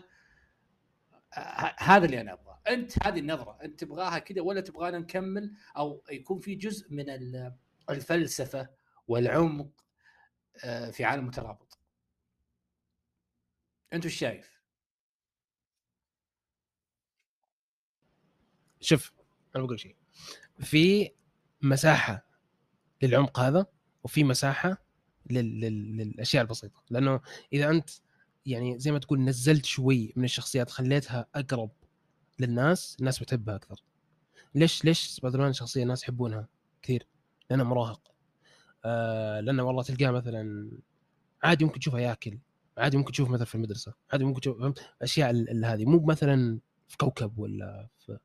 [1.78, 2.60] هذا اللي أنا أبغاه.
[2.68, 7.04] أنت هذه النظرة أنت تبغاها كذا ولا تبغانا نكمل؟ أو يكون في جزء من
[7.90, 8.68] الفلسفة
[9.08, 9.84] والعمق
[10.64, 11.78] آه، في عالم مترابط.
[13.92, 14.60] أنت وش شايف؟
[18.80, 19.12] شوف
[19.56, 19.96] أنا بقول شيء.
[20.60, 21.12] في
[21.62, 22.26] مساحة
[23.02, 23.66] للعمق هذا
[24.04, 24.86] وفي مساحة
[25.30, 25.60] لل...
[25.60, 25.96] لل...
[25.96, 26.82] للأشياء البسيطة.
[26.90, 27.20] لأنه
[27.52, 27.90] إذا أنت
[28.46, 31.70] يعني زي ما تقول نزلت شوي من الشخصيات خليتها أقرب
[32.40, 33.82] للناس الناس بتحبها أكثر.
[34.54, 36.48] ليش ليش سبايدر مان شخصية الناس يحبونها
[36.82, 37.06] كثير؟
[37.50, 38.00] لأنه مراهق.
[38.84, 40.70] آه لأنه والله تلقاه مثلا
[41.42, 42.38] عادي ممكن تشوفه ياكل
[42.78, 45.30] عادي ممكن تشوف مثلا في المدرسة عادي ممكن تشوف فهمت؟ أشياء
[45.64, 45.84] هذه.
[45.84, 48.18] مو مثلا في كوكب ولا في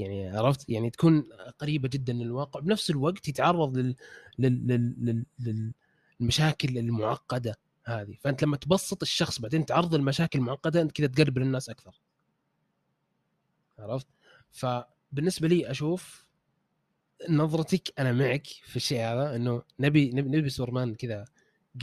[0.00, 2.60] يعني عرفت؟ يعني تكون قريبة جدا من الواقع.
[2.60, 3.96] بنفس الوقت يتعرض لل
[4.38, 5.72] لل لل لل
[6.20, 7.56] للمشاكل المعقدة.
[7.84, 8.16] هذه.
[8.20, 12.00] فأنت لما تبسط الشخص بعدين تعرض المشاكل المعقده أنت كذا تقرب للناس أكثر.
[13.78, 14.06] عرفت؟
[14.52, 16.26] فبالنسبة لي أشوف
[17.28, 21.24] نظرتك أنا معك في الشيء هذا إنه نبي نبي, نبي سوبرمان كذا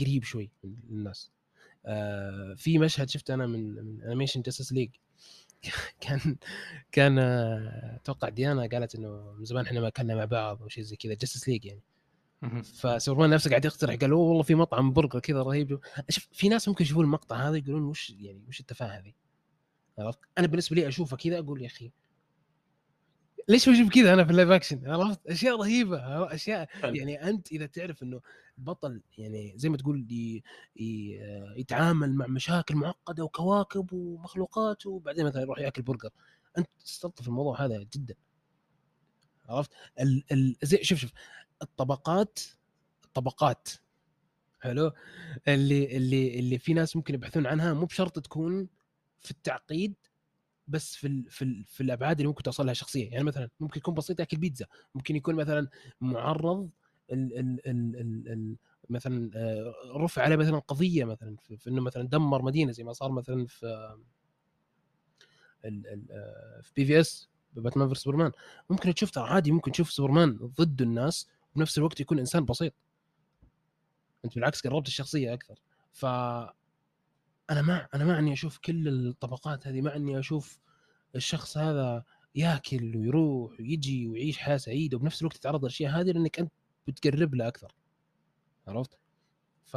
[0.00, 1.30] قريب شوي من الناس.
[1.86, 4.90] آه في مشهد شفته أنا من من animation Justice League
[6.00, 6.36] كان
[6.92, 10.84] كان آه، أتوقع ديانا قالت إنه من زمان إحنا ما كنا مع بعض أو شيء
[10.84, 11.82] زي كذا Justice League يعني.
[12.74, 15.80] فسوبرمان نفسه قاعد يقترح قال "أوه والله في مطعم برجر كذا رهيب.
[16.08, 19.12] شوف في ناس ممكن يشوفون المقطع هذا يقولون وش يعني وش التفاهة هذه؟
[19.98, 21.92] عرفت؟ أنا بالنسبة لي أشوفه كذا أقول يا أخي
[23.48, 26.68] ليش بشوف كذا أنا في ال live action عرفت؟ أشياء رهيبة؟ أشياء.
[26.84, 28.20] يعني أنت إذا تعرف إنه
[28.58, 30.42] البطل يعني زي ما تقول ي...
[30.76, 31.18] ي...
[31.56, 36.10] يتعامل مع مشاكل معقدة وكواكب ومخلوقات وبعدين مثلا يروح يأكل برجر.
[36.58, 38.14] أنت تستلطف الموضوع هذا جدا.
[39.48, 40.24] عرفت؟ ال...
[40.32, 40.56] ال...
[40.62, 41.12] زي شوف شوف
[41.62, 42.38] الطبقات
[43.04, 43.68] الطبقات
[44.60, 44.92] حلو.
[45.48, 48.68] اللي اللي اللي في ناس ممكن يبحثون عنها مو بشرط تكون
[49.20, 49.94] في التعقيد
[50.68, 53.78] بس في ال في ال في الأبعاد اللي ممكن توصل لها شخصيه يعني مثلا ممكن
[53.78, 54.66] يكون بسيط ياكل بيتزا.
[54.94, 55.68] ممكن يكون مثلا
[56.00, 56.70] معرض
[57.12, 58.56] ال ال ال ال ال
[58.90, 62.92] مثلا آه، رفع عليه مثلا قضية مثلا في, في إنه مثلا دمر مدينة زي ما
[62.92, 64.00] صار مثلا في آه،
[65.64, 68.32] ال ال آه، في BvS باتمان versus سوبرمان
[68.70, 71.28] ممكن تشوف ترى عادي ممكن تشوف سوبرمان ضد الناس.
[71.54, 72.74] وبنفس الوقت يكون إنسان بسيط.
[74.24, 75.60] أنت بالعكس قربت الشخصية أكثر.
[75.92, 76.04] ف
[77.50, 80.58] أنا مع أنا مع أني أشوف كل الطبقات هذه مع أني أشوف
[81.16, 86.52] الشخص هذا ياكل ويروح ويجي ويعيش حياة سعيدة وبنفس الوقت تتعرض للاشياء هذه لأنك أنت
[86.88, 87.74] بتقرب له أكثر.
[88.66, 88.98] عرفت؟
[89.64, 89.76] ف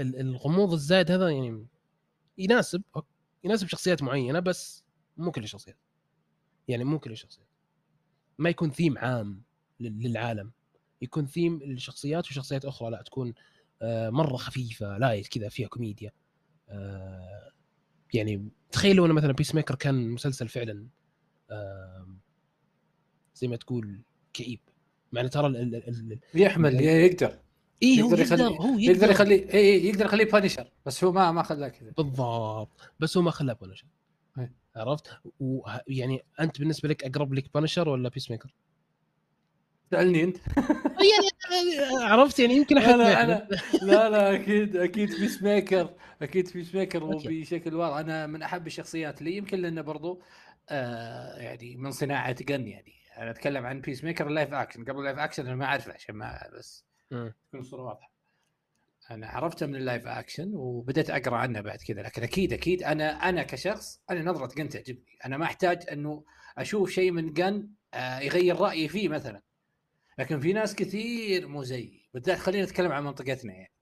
[0.00, 1.66] ال- الغموض الزايد هذا يعني
[2.38, 2.82] يناسب
[3.44, 4.84] يناسب شخصيات معينة بس
[5.16, 5.78] مو كل الشخصيات.
[6.68, 7.48] يعني مو كل الشخصيات.
[8.38, 9.42] ما يكون ثيم عام.
[9.80, 10.52] للعالم.
[11.02, 13.34] يكون ثيم لشخصيات وشخصيات أخرى لا تكون
[13.82, 16.10] آه، مرة خفيفة light كذا فيها كوميديا
[16.68, 17.50] آه،
[18.14, 20.86] يعني تخيل لو أنا مثلا Peacemaker كان مسلسل فعلا
[23.34, 24.00] زي ما تقول
[24.32, 24.60] كئيب.
[25.12, 27.38] مع ان ترى ال- ال- ال- ال- يحمل يقدر.
[27.82, 28.92] اي هو يقدر يقدر يخلي- هو يقدر.
[28.94, 31.90] يقدر يخليه اي إي، يقدر يخليه Punisher بس هو ما ما خلاه كذا.
[31.90, 32.70] بالضبط.
[33.00, 33.86] بس هو ما خلاه Punisher
[34.38, 34.52] إيه.
[34.76, 35.10] عرفت؟
[35.40, 38.54] ويعني أنت بالنسبة لك أقرب لك Punisher ولا Peacemaker؟
[39.90, 40.36] سألني أنت.
[40.86, 43.48] يعني عرفت يعني يمكن أحد أنا أنا
[43.82, 47.04] لا لا أكيد أكيد Peacemaker أكيد Peacemaker.
[47.04, 47.96] وبشكل واضح.
[47.96, 50.22] أنا من أحب الشخصيات لي يمكن لأنه برضو
[50.68, 52.92] آه يعني من صناعة جن يعني.
[53.18, 56.14] أنا أتكلم عن Peacemaker ال live action قبل ال live action أنا ما أعرفه عشان
[56.14, 56.84] ما بس.
[57.10, 58.10] تكون الصورة واضحة.
[59.10, 62.02] أنا عرفته من ال live action وبدأت أقرأ عنه بعد كذا.
[62.02, 65.18] لكن أكيد أكيد أنا أنا كشخص أنا نظرة جن تعجبني.
[65.24, 66.24] أنا ما أحتاج أنه
[66.58, 69.42] أشوف شيء من جن آه يغير رأيي فيه مثلا.
[70.18, 73.72] لكن في ناس كثير مو زيي بالذات خلينا نتكلم عن منطقتنا يعني.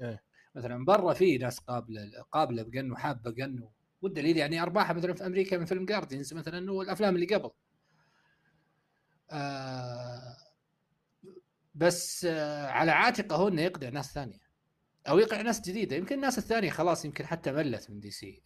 [0.00, 0.22] إيه.
[0.54, 3.68] مثلا برا في ناس قابلة قابلة بجن وحابة جن
[4.02, 7.50] والدليل يعني أرباحها مثلا في أمريكا من فيلم Guardians مثلا والافلام اللي قبل.
[9.30, 10.36] آه
[11.74, 14.46] بس آه على عاتقه هو إنه يقنع ناس ثانية.
[15.08, 15.96] أو يقنع ناس جديدة.
[15.96, 18.42] يمكن الناس الثانية خلاص يمكن حتى ملت من DC.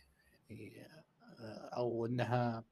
[1.40, 2.64] آه، أو إنها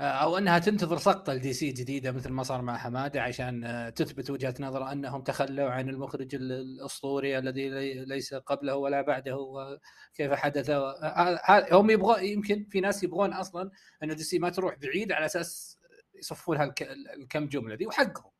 [0.00, 4.30] أو أنها تنتظر سقطة ل DC جديدة مثل ما صار مع حمادة عشان آه، تثبت
[4.30, 10.32] وجهة نظر أنهم تخلوا عن المخرج ال- الأسطوري الذي لي- ليس قبله ولا بعده وكيف
[10.32, 10.70] حدث.
[10.70, 13.70] آه، هم يبغون يمكن في ناس يبغون أصلا
[14.02, 15.78] أن DC ما تروح بعيد على أساس
[16.14, 16.72] يصفون
[17.16, 18.30] الكم جملة دي وحقهم.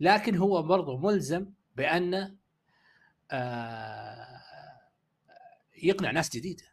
[0.00, 1.46] لكن هو برضه ملزم
[1.76, 2.36] بأن
[3.30, 4.40] آه،
[5.82, 6.64] يقنع ناس جديدة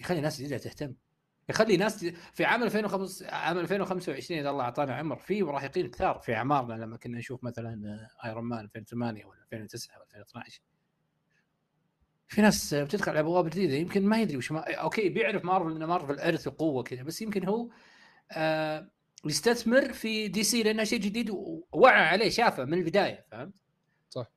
[0.00, 0.94] يخلي ناس جديدة تهتم.
[1.48, 6.34] يخلي ناس في عام 2005 عام 2025 إذا الله أعطانا عمر في مراهقين كثار في
[6.34, 10.60] أعمارنا لما كنا نشوف مثلا Iron Man 2008 ولا 2009 ولا 2012
[12.28, 14.74] في ناس بتدخل على أبواب جديدة يمكن ما يدري وش ما...
[14.74, 17.68] okay بيعرف مارفل ان مارفل أرث وقوة كذا بس يمكن هو
[18.32, 18.90] آه
[19.24, 23.54] يستثمر في دي سي لأنه شيء جديد ووعى عليه شافه من البداية فهمت؟
[24.08, 24.30] صح.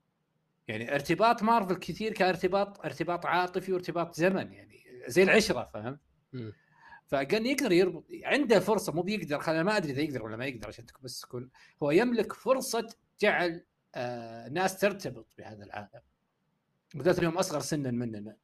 [0.68, 6.00] يعني ارتباط مارفل كثير كان ارتباط ارتباط عاطفي وارتباط زمن يعني زي العشرة فهمت؟
[7.12, 9.62] فكان يقدر يربط عنده فرصة مو بيقدر خل...
[9.62, 11.50] ما أدري إذا يقدر ولا ما يقدر عشان بس تكون
[11.84, 12.88] هو يملك فرصة
[13.22, 13.64] جعل
[13.96, 16.02] آه ناس ترتبط بهذا العالم.
[16.96, 18.36] بالذات اليوم أصغر سنا مننا.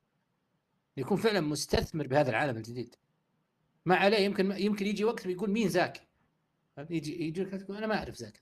[0.98, 2.96] يكون فعلا مستثمر بهذا العالم الجديد.
[3.86, 6.08] ما عليه يمكن يمكن يجي وقت ويقول مين ذاك
[6.90, 8.42] يجي يجي أنا ما أعرف ذاك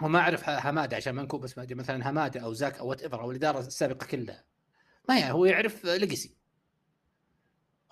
[0.00, 3.30] هو ما أعرف همادة عشان ما نكون بس مثلا همادة أو زاك أو whatever أو
[3.30, 4.44] الإدارة السابقة كلها.
[5.08, 6.41] ما يعني هو يعرف legacy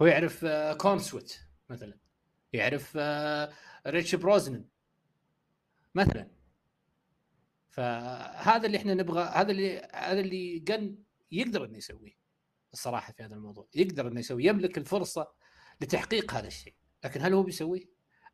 [0.03, 0.47] هو يعرف
[0.79, 1.99] كونسويت مثلا.
[2.53, 2.99] يعرف
[3.87, 4.65] ريتش بروزنن
[5.95, 6.31] مثلا.
[7.71, 10.99] فهذا اللي إحنا نبغى هذا اللي هذا اللي جن
[11.33, 12.13] يقدر إنه يسويه
[12.73, 13.69] الصراحة في هذا الموضوع.
[13.75, 15.33] يقدر إنه يسوي يملك الفرصة
[15.81, 16.75] لتحقيق هذا الشيء.
[17.05, 17.85] لكن هل هو بيسويه؟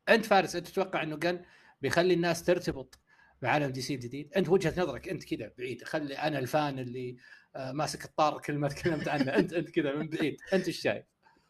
[0.09, 1.41] أنت فارس أنت تتوقع إنه جن
[1.81, 2.99] بيخلي الناس ترتبط
[3.41, 5.83] بعالم دي سي الجديد أنت وجهة نظرك أنت كذا بعيد.
[5.83, 7.17] خلي أنا ال fan اللي
[7.55, 9.35] آه، ماسك الطار كل ما تكلمت عنه.
[9.35, 10.37] أنت أنت كذا من بعيد.
[10.53, 11.05] أنت إيش شايف؟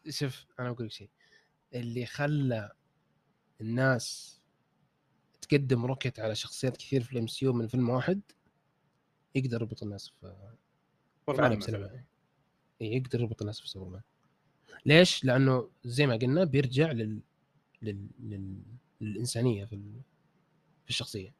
[0.09, 1.09] شوف أنا بقول لك شيء.
[1.73, 2.71] اللي خلى
[3.61, 4.37] الناس
[5.41, 8.21] تقدم روكيت على شخصيات كثير في الإم سي من فيلم واحد
[9.35, 10.35] يقدر يربط الناس في
[11.35, 12.03] في عالم سينما
[12.81, 14.01] يقدر يربط الناس في سوبرمان
[14.85, 17.19] ليش؟ لأنه زي ما قلنا بيرجع لل...
[17.81, 18.07] لل...
[18.19, 18.61] لل...
[19.01, 20.01] للإنسانية في ال...
[20.83, 21.33] في الشخصية.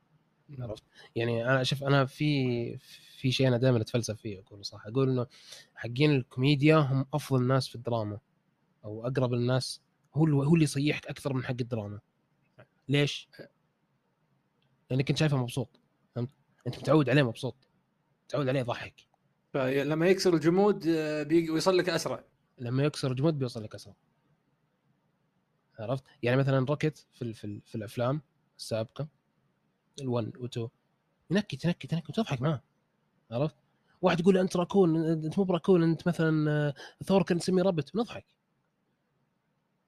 [0.59, 0.83] عرفت؟
[1.15, 2.77] يعني أنا شوف أنا في
[3.17, 4.85] في شيء أنا دائما أتفلسف فيه أقول صح.
[4.85, 5.27] أقول إنه
[5.75, 8.19] حقين الكوميديا هم أفضل ناس في الدراما.
[8.85, 9.81] أو أقرب الناس
[10.13, 11.99] هو اللي هو اللي يصيحك أكثر من حق الدراما
[12.89, 13.29] ليش؟
[14.89, 15.79] لأنك أنت شايفه مبسوط
[16.15, 16.29] فهمت؟
[16.67, 17.55] أنت متعود عليه مبسوط
[18.25, 19.07] متعود عليه يضحك
[19.53, 22.23] فلما يكسر الجمود آه، بيوصل لك أسرع
[22.57, 23.95] لما يكسر الجمود بيوصل لك أسرع
[25.79, 28.21] عرفت؟ يعني مثلا روكيت في في, في الأفلام
[28.57, 29.07] السابقة
[30.01, 30.67] ال1 و2
[31.31, 32.63] ينكت ينكت ينكت وتضحك معاه
[33.31, 33.55] عرفت؟
[34.01, 38.36] واحد يقول أنت راكون أنت مو براكون أنت مثلا ثور كان تسميه rabbit نضحك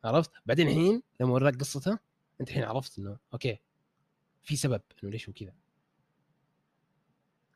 [0.03, 1.99] عرفت؟ بعدين الحين لما وراك قصته
[2.41, 3.59] انت الحين عرفت إنه أوكي
[4.43, 5.53] في سبب إنه ليش هو كذا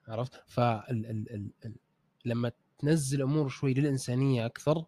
[0.07, 0.59] عرفت؟ ف
[2.25, 4.85] لما تنزل أمور شوي للإنسانية أكثر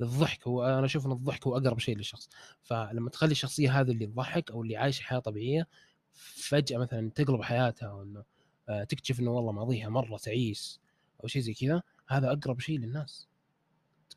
[0.00, 2.28] للضحك هو أنا أشوف إن الضحك هو أقرب شيء للشخص
[2.62, 5.68] فلما تخلي الشخصية هذه اللي تضحك أو اللي عايشة حياة طبيعية
[6.14, 8.24] فجأة مثلا تقلب حياتها أو إنه
[8.68, 10.80] آه، تكتشف إنه والله ماضيها مرة تعيس
[11.22, 13.28] أو شيء زي كذا هذا أقرب شيء للناس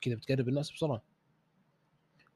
[0.01, 1.03] كذا بتقرب الناس بسرعة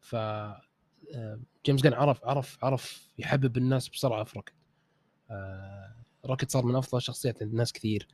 [0.01, 4.53] ف آه، جيمس جان عرف عرف عرف يحبب الناس بسرعة في روكت
[5.31, 8.07] آه، روكت صار من أفضل الشخصيات عند ناس كثير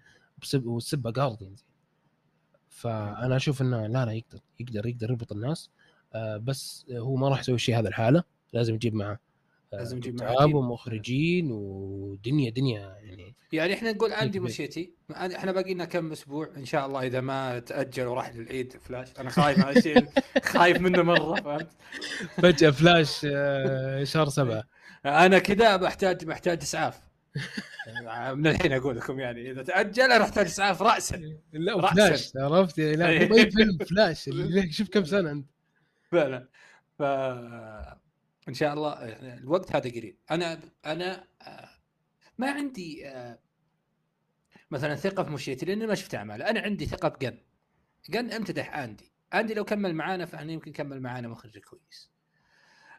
[0.55, 1.65] والسبة جارديانز
[2.69, 5.69] فأنا أشوف إنه لا لا يقدر يقدر يقدر يربط الناس.
[6.41, 8.23] بس هو ما راح يسوي الشيء هذا الحالة
[8.53, 9.19] لازم يجيب معه
[9.73, 13.35] لازم نجيب كتاب ومخرجين ودنيا دنيا يعني.
[13.51, 14.93] يعني إحنا نقول عندي مشيتي.
[15.11, 19.07] إحنا باقي لنا كم أسبوع؟ إن شاء الله إذا ما تأجل وراح للعيد فلاش.
[19.19, 20.07] أنا خايف هذا الشيء
[20.53, 21.69] خايف منه مرة فهمت؟
[22.37, 24.63] فجأة فلاش آه، شهر سبعة.
[25.05, 27.07] أنا كذا بحتاج محتاج إسعاف.
[28.33, 31.21] من الحين أقول لكم يعني إذا تأجل أنا احتاج إسعاف راسا.
[31.53, 34.29] لا فلاش عرفت؟ يعني لا اي فيلم فلاش.
[34.69, 35.47] شوف كم سنة أنت.
[36.11, 36.47] فعلا.
[36.99, 37.03] ف
[38.47, 38.93] إن شاء الله
[39.37, 40.17] الوقت هذا قريب.
[40.31, 41.69] أنا أنا آه،
[42.37, 43.39] ما عندي آه،
[44.71, 47.37] مثلا ثقة في مشيتي لأني ما شفت اعماله أنا عندي ثقة بجن.
[48.09, 52.11] جن أمتدح اندي اندي لو كمل معانا فإحنا يمكن كمل معانا مخرج كويس.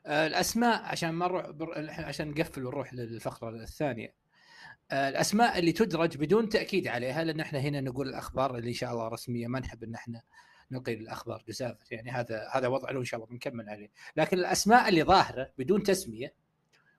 [0.06, 4.14] آه، الأسماء عشان ما نروح عشان نقفل ونروح للفقرة الثانية.
[4.92, 9.08] الأسماء اللي تدرج بدون تأكيد عليها لأن إحنا هنا نقول الأخبار اللي إن شاء الله
[9.08, 10.22] رسمية ما نحب إن إحنا
[10.70, 13.90] نلقي الأخبار جزافه يعني هذا هذا وضعنا وان شاء الله بنكمل عليه.
[14.16, 16.34] لكن الأسماء اللي ظاهرة بدون تسمية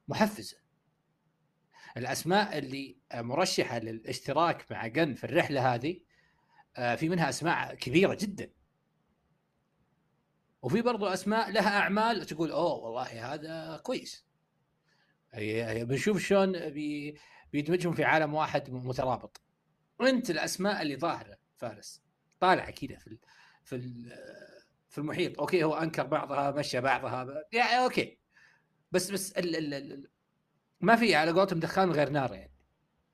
[0.08, 0.58] محفزة.
[1.98, 6.00] الأسماء اللي مرشحة للاشتراك مع جن في الرحلة هذه
[6.78, 8.52] آه، في منها أسماء كبيرة جدا.
[10.62, 14.26] وفي برضو أسماء لها أعمال تقول أوه والله هذا كويس.
[15.84, 17.18] بنشوف شلون بي
[17.52, 19.42] بيدمجهم في عالم واحد مترابط.
[20.00, 22.04] وأنت الأسماء اللي ظاهرة فارس
[22.40, 23.08] طالعه كذا في
[23.70, 23.82] في
[24.90, 25.40] في المحيط.
[25.40, 28.20] okay هو أنكر بعضها مشى بعضها يعني okay.
[28.92, 30.10] بس بس ال ال ال
[30.82, 32.52] ما في على قولتهم دخان غير نار يعني.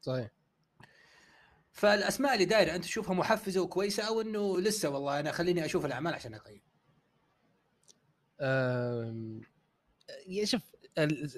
[0.01, 0.31] صحيح.
[1.71, 6.13] فالأسماء اللي دايرة أنت تشوفها محفزة وكويسة أو إنه لسه والله أنا خليني أشوف الأعمال
[6.13, 6.61] عشان أقيم.
[10.27, 10.61] يا شوف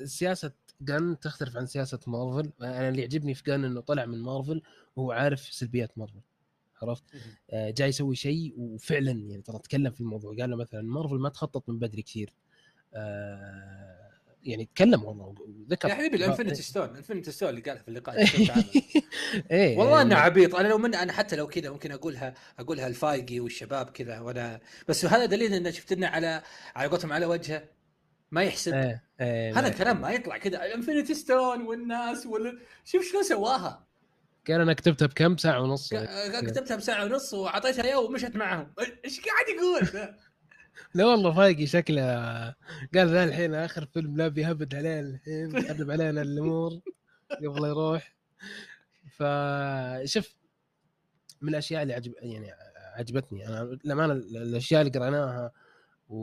[0.05, 0.51] سياسة
[0.81, 2.51] جن تختلف عن سياسة مارفل.
[2.61, 4.61] أنا اللي يعجبني في جن إنه طلع من مارفل
[4.95, 6.21] وهو عارف سلبيات مارفل.
[6.81, 7.03] عرفت؟
[7.49, 10.35] آه جاي يسوي شيء وفعلا يعني ترى تكلم في الموضوع.
[10.35, 12.33] قال له مثلا مارفل ما تخطط من بدري كثير.
[12.93, 14.07] آه
[14.43, 17.87] يعني تكلم والله وذكر يا حبيبي ال infinity stone ال infinity stone اللي قالها في
[17.87, 18.15] اللقاء
[19.51, 20.55] إيه والله انه عبيط.
[20.55, 25.05] أنا لو من أنا حتى لو كذا ممكن أقولها أقولها لفايقي والشباب كذا وأنا بس
[25.05, 26.43] هذا دليل إنه شفت لنا على
[26.75, 27.63] على قولتهم على وجهه
[28.31, 28.73] ما يحسب.
[28.73, 32.59] إيه إيه هذا الكلام ما يطلع كذا ال infinity stone والناس وال...
[32.85, 33.86] شوف شلون سواها.
[34.47, 35.93] قال أنا كتبتها بكم ساعة ونص.
[36.41, 38.73] كتبتها بساعة ونص وأعطيتها اياه ومشت معهم.
[39.05, 40.09] إيش قاعد يقول؟
[40.95, 42.03] لا والله فايقي شكله.
[42.95, 46.71] قال ذا الحين آخر فيلم لا بيهبد عليه الحين يقرب علينا الأمور.
[47.31, 48.15] قبل يروح.
[49.11, 50.35] فشوف
[51.41, 52.51] من الأشياء اللي عجب يعني
[52.95, 53.47] عجبتني.
[53.47, 55.51] أنا للأمانة الأشياء اللي قرأناها
[56.09, 56.17] و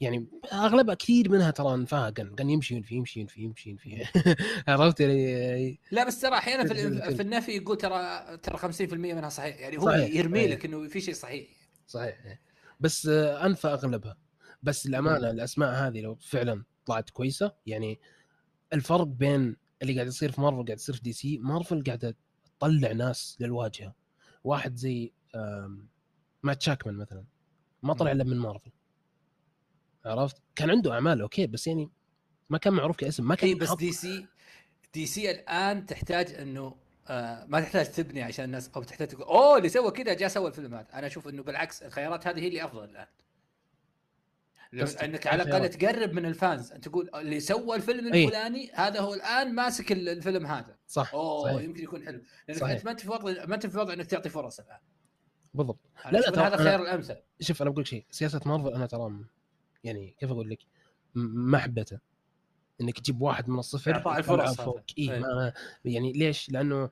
[0.00, 4.04] يعني اغلبها كثير منها ترى انفاها كان يمشي ينفي يمشي ينفي يمشي ينفي
[4.68, 6.74] عرفت يعني؟ لا بس ترى أحيانا في,
[7.16, 9.60] في النفي يقول ترى ترى 50% منها صحيح.
[9.60, 10.14] يعني هو صحيح.
[10.14, 11.48] يرمي لك إنه في شيء صحيح.
[11.86, 12.40] صحيح
[12.80, 14.16] بس أنفى أغلبها.
[14.62, 18.00] بس الأمانة الأسماء هذه لو فعلا طلعت كويسة يعني
[18.72, 22.16] الفرق بين اللي قاعد يصير في مارفل قاعد يصير في دي سي مارفل قاعدة
[22.58, 23.94] تطلع ناس للواجهة.
[24.44, 25.12] واحد زي
[26.42, 27.24] مات شاكمان مثلا
[27.82, 28.70] ما طلع إلا من مارفل.
[30.04, 31.90] عرفت؟ كان عنده أعمال okay بس يعني
[32.50, 34.26] ما كان معروف كاسم ما كان بس دي سي
[34.94, 36.76] دي سي الآن تحتاج إنه
[37.08, 40.48] آه ما تحتاج تبني عشان الناس أو تحتاج تقول أوه اللي سوى كذا جاء سوى
[40.48, 40.86] الفيلم هذا.
[40.94, 43.06] أنا أشوف إنه بالعكس الخيارات هذه هي اللي أفضل الآن.
[45.02, 46.72] إنك على الأقل تقرب من ال fans.
[46.72, 50.76] أنت تقول اللي سوى الفيلم الفلاني أيه؟ هذا هو الآن ماسك الفيلم هذا.
[50.86, 51.62] صح أوه صحيح.
[51.62, 52.22] يمكن يكون حلو.
[52.48, 52.72] لأنك صحيح.
[52.72, 54.78] أنت ما أنت في وضع ما أنت في وضع إنك تعطي فرص الآن.
[55.54, 55.80] بالضبط.
[56.12, 57.16] لا لا هذا الخيار الأمثل.
[57.40, 58.04] شوف أنا بقول شيء.
[58.10, 59.24] سياسة مارفل أنا ترى
[59.84, 60.58] يعني كيف أقول لك؟
[61.14, 61.98] محبته.
[62.80, 64.80] إنك تجيب واحد من الصفر اعطاء الفرص فوق.
[64.98, 65.52] إيه ما
[65.84, 66.90] يعني ليش؟ لأنه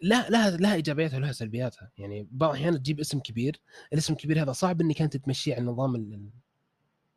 [0.00, 1.90] لا لها لها إيجابياتها ولها سلبياتها.
[1.98, 3.60] يعني بعض الأحيان تجيب اسم كبير
[3.92, 6.30] الاسم الكبير هذا صعب إنك أنت تمشيه على النظام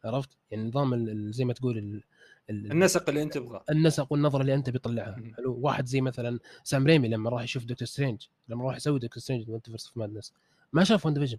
[0.06, 2.04] عرفت؟ يعني نظام زي ما تقول ال
[2.50, 3.64] النسق اللي أنت تبغاه.
[3.70, 5.22] النسق والنظرة اللي أنت بيطلعها.
[5.38, 9.22] حلو؟ واحد زي مثلا سام ريمي لما راح يشوف دكتور سترينج لما راح يسوي دكتور
[9.22, 10.34] سترينج of madness
[10.74, 11.38] ما شاف واندافيجن.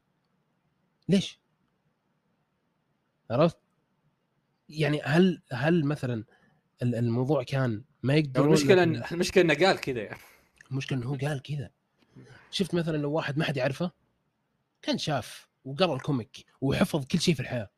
[1.09, 1.42] ليش؟
[3.33, 3.57] عرفت؟
[4.69, 6.25] يعني هل هل مثلا
[6.83, 10.03] الموضوع كان ما يقدر المشكلة المشكلة إنه قال كذا.
[10.03, 10.21] يعني
[10.71, 11.71] المشكلة إنه هو قال كذا.
[12.51, 13.91] شفت مثلا لو واحد ما حد يعرفه
[14.83, 17.71] كان شاف وقرأ ال comic وحفظ كل شيء في الحياة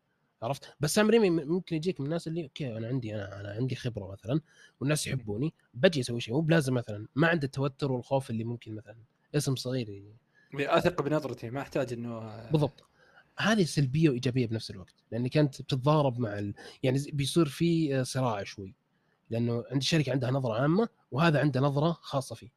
[0.42, 3.76] عرفت؟ بس سام ريمي ممكن يجيك من الناس اللي okay أنا عندي أنا أنا عندي
[3.76, 4.40] خبرة مثلا
[4.80, 6.34] والناس يحبوني بجي أسوي شيء.
[6.34, 8.96] مو بلازم مثلا ما عنده التوتر والخوف اللي ممكن مثلا
[9.34, 10.04] اسم صغير
[10.54, 12.84] أثق بنظرتي ما أحتاج إنه بالضبط.
[13.36, 16.54] هذه سلبية وإيجابية بنفس الوقت لانك انت بتتضارب مع ال...
[16.82, 18.74] يعني بيصير في صراع شوي
[19.30, 22.50] لأنه عند الشركة عندها نظرة عامة وهذا عنده نظرة خاصة فيه.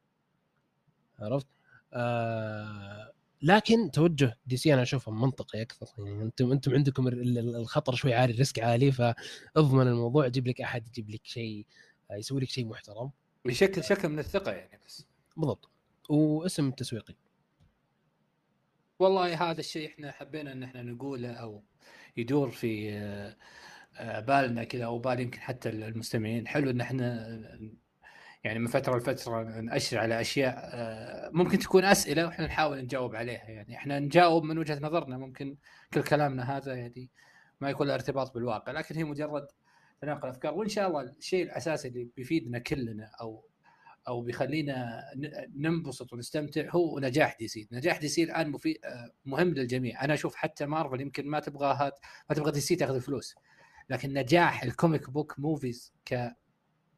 [1.19, 1.47] عرفت؟
[1.93, 8.13] آه لكن توجه دي سي أنا أشوفه منطقي أكثر يعني أنتم أنتم عندكم الخطر شوي
[8.13, 11.65] عالي ال risk عالي فاضمن الموضوع يجيب لك أحد يجيب لك شيء
[12.11, 13.11] يسوي لك شيء محترم.
[13.45, 15.05] بشكل شكل من الثقة يعني بس.
[15.37, 15.69] بالضبط.
[16.09, 17.15] واسم تسويقي.
[18.99, 21.63] والله هذا الشيء إحنا حبينا إن إحنا نقوله أو
[22.17, 22.91] يدور في
[23.97, 26.47] آه، بالنا كذا أو بال يمكن حتى المستمعين.
[26.47, 27.27] حلو إن إحنا
[28.43, 33.49] يعني من فترة لفترة نأشر على أشياء آه، ممكن تكون أسئلة وإحنا نحاول نجاوب عليها.
[33.49, 35.57] يعني إحنا نجاوب من وجهة نظرنا ممكن
[35.93, 37.09] كل كلامنا هذا يعني
[37.61, 39.47] ما يكون له ارتباط بالواقع لكن هي مجرد
[40.01, 40.53] تناقل أفكار.
[40.53, 43.49] وإن شاء الله الشيء الأساسي اللي بيفيدنا كلنا أو
[44.07, 45.03] أو بيخلينا
[45.55, 50.13] ننبسط ونستمتع هو نجاح دي سي، نجاح دي سي الآن مفيد آه، مهم للجميع، أنا
[50.13, 51.91] أشوف حتى مارفل يمكن ما تبغاها
[52.29, 53.35] ما تبغى دي سي تاخذ فلوس،
[53.89, 56.35] لكن نجاح ال comic book movies ك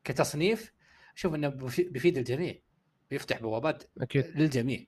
[0.03, 0.74] كتصنيف
[1.16, 2.60] شوف إنه بيفيد الجميع.
[3.12, 4.26] بيفتح بوابات أكيد.
[4.36, 4.86] للجميع.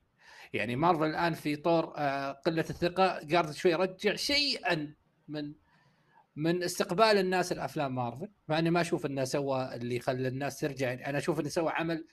[0.52, 4.94] يعني مارفل الآن في طور آه، قلة الثقة قاعد شوي يرجع شيئا
[5.28, 5.52] من
[6.36, 10.92] من استقبال الناس الأفلام مارفل مع إني ما أشوف إنه سوى اللي خلى الناس ترجع.
[10.92, 12.06] أنا أشوف إنه سوى عمل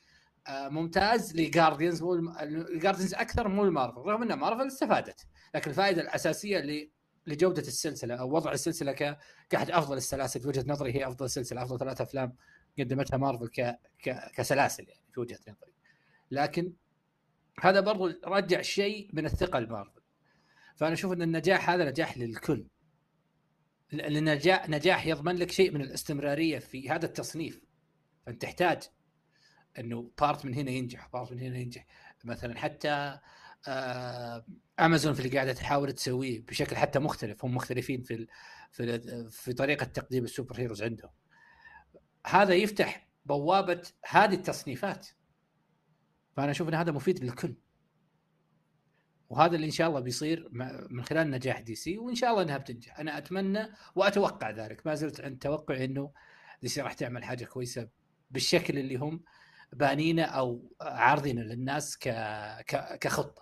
[0.47, 5.27] آه، ممتاز ل Guardians مو ال Guardians أكثر مو المارفل رغم ان مارفل استفادت.
[5.55, 6.91] لكن الفائدة الأساسية اللي
[7.27, 8.91] لجودة السلسلة أو وضع السلسلة
[9.49, 12.35] كأحد أفضل السلاسل في وجهة نظري هي أفضل سلسلة أفضل ثلاث أفلام
[12.79, 13.79] قدمتها مارفل ك...
[14.03, 14.31] ك...
[14.35, 15.73] كسلاسل يعني في وجهة نظري.
[16.31, 16.73] لكن
[17.61, 20.01] هذا برضو رجع شيء من الثقة لمارفل.
[20.75, 22.65] فأنا أشوف إن النجاح هذا نجاح للكل.
[23.93, 27.61] النجاح نجاح يضمن لك شيء من الاستمرارية في هذا التصنيف.
[28.25, 28.83] فأنت تحتاج
[29.79, 31.85] إنه part من هنا ينجح part من هنا ينجح.
[32.23, 33.19] مثلا حتى
[33.67, 34.45] آه
[34.79, 37.45] امازون في اللي قاعدة تحاول تسويه بشكل حتى مختلف.
[37.45, 38.27] هم مختلفين في
[38.71, 41.11] في في طريقة تقديم ال super heroes عندهم.
[42.27, 45.07] هذا يفتح بوابة هذه التصنيفات.
[46.35, 47.55] فأنا أشوف إن هذا مفيد للكل.
[49.29, 50.49] وهذا اللي إن شاء الله بيصير
[50.89, 52.99] من خلال نجاح دي سي وإن شاء الله إنها بتنجح.
[52.99, 54.87] أنا أتمنى وأتوقع ذلك.
[54.87, 56.11] ما زلت عند توقعي إنه
[56.61, 57.89] دي سي راح تعمل حاجة كويسة
[58.31, 59.23] بالشكل اللي هم
[59.73, 62.09] بانينه أو عارضينه للناس ك...
[62.67, 62.97] ك...
[62.97, 63.41] كخطة.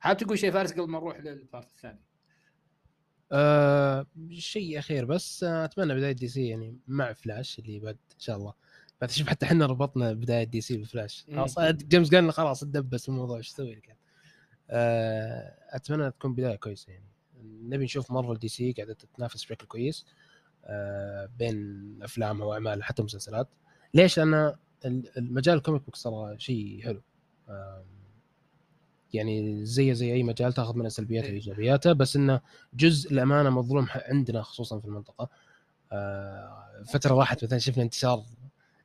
[0.00, 2.02] حاب تقول شيء فارس قبل ما نروح لل part الثاني؟
[3.32, 8.36] أه شيء أخير بس أتمنى بداية دي سي يعني مع فلاش اللي بعد إن شاء
[8.36, 8.54] الله.
[9.00, 13.36] بعد شوف حتى إحنا ربطنا بداية دي سي بفلاش خلاص جيمس قال خلاص تدبس الموضوع
[13.36, 13.96] إيش تسوي لك
[14.70, 17.04] أتمنى تكون بداية كويسة يعني.
[17.44, 20.06] نبي نشوف مارفل دي سي قاعدة تتنافس بشكل كويس
[20.64, 23.48] أه بين افلامها واعمالها حتى مسلسلات.
[23.94, 24.34] ليش؟ لأن
[24.84, 27.02] ال- المجال ال comic books ترى شيء حلو.
[29.12, 31.32] يعني زي زي أي مجال تاخذ منه سلبياته إيه.
[31.32, 32.40] وإيجابياته بس إنه
[32.74, 35.28] جزء الامانه مظلوم عندنا خصوصا في المنطقة.
[35.92, 38.24] آه، فترة راحت مثلا شفنا انتشار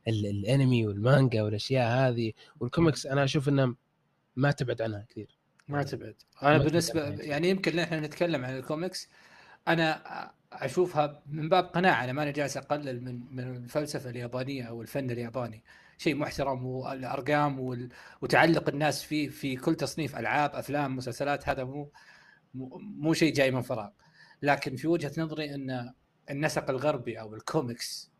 [0.08, 3.74] ال- الأنمي والمانجا والأشياء هذه والكوميكس أنا أشوف إنه
[4.36, 5.37] ما تبعد عنها كثير.
[5.68, 7.20] ما تبعد أنا ما بالنسبة تبعد.
[7.20, 9.08] يعني يمكن إحنا نتكلم عن الكوميكس
[9.68, 10.02] أنا
[10.52, 15.64] أشوفها من باب قناعة أنا ماني جالس أقلل من من الفلسفة اليابانية أو الفن الياباني.
[15.98, 17.88] شيء محترم والأرقام وال...
[18.22, 21.92] وتعلق الناس فيه في كل تصنيف ألعاب أفلام مسلسلات هذا مو
[22.80, 23.90] مو, شيء جاي من فراغ.
[24.42, 25.92] لكن في وجهة نظري إن
[26.30, 28.10] النسق الغربي أو الكوميكس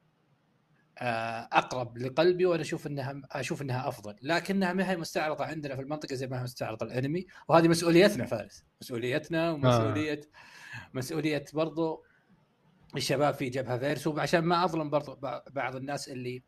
[1.53, 6.14] أقرب لقلبي وأنا أشوف انها أشوف إنها أفضل لكنها ما هي مستعرضة عندنا في المنطقة
[6.14, 10.20] زي ما هي مستعرضة الأنمي وهذه مسؤوليتنا فارس مسؤوليتنا ومسؤوليه آه.
[10.94, 12.05] مسؤولية برضو
[12.96, 16.42] الشباب في جبهة فيرس وعشان ما أظلم برضو بع- بعض الناس اللي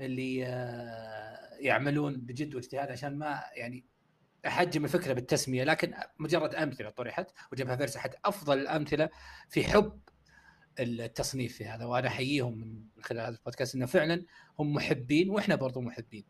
[0.00, 3.84] اللي آه، يعملون بجد واجتهاد عشان ما يعني
[4.46, 9.08] أحجم الفكرة بالتسمية لكن مجرد أمثلة طرحت وجبهة فيرس أحد أفضل الأمثلة
[9.48, 10.00] في حب
[10.80, 14.24] التصنيف في هذا وأنا أحييهم من خلال هذا البودكاست إنه فعلا
[14.58, 16.24] هم محبين وإحنا برضو محبين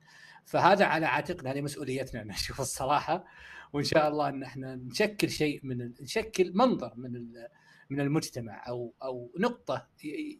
[0.44, 3.24] فهذا على عاتقنا هذه مسؤوليتنا أنا أشوف الصراحة
[3.72, 5.92] وإن شاء الله إن إحنا نشكل شيء من.
[6.00, 7.48] نشكل منظر من ال...
[7.90, 9.88] من المجتمع أو أو نقطة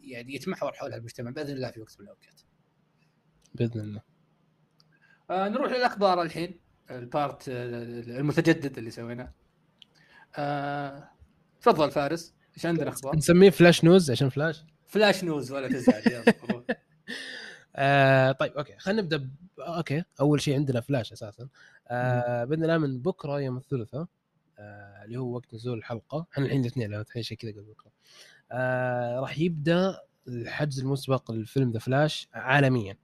[0.02, 2.40] يعني يتمحور حولها المجتمع بإذن الله في وقت من الأوقات.
[3.54, 4.02] بإذن الله
[5.30, 7.64] آه نروح للأخبار الحين ال part آه،
[8.18, 9.34] المتجدد اللي سويناه.
[10.36, 11.10] آه
[11.60, 16.64] تفضل فارس إيش عندنا أخبار؟ نسميه flash news عشان flash flash news ولا تزعل يلا.
[17.76, 19.30] آه طيب okay خلينا نبدأ ب...
[19.60, 21.48] okay أول شيء عندنا فلاش أساسا
[21.88, 24.06] آه باذن الله من بكرة يوم الثلاثاء
[24.58, 27.90] آه اللي هو وقت نزول الحلقة إحنا الحين الاثنين لو تحين شيء كذا قبل بكرة
[28.52, 29.98] آه راح يبدأ
[30.28, 32.96] الحجز المسبق للفيلم The Flash عالميا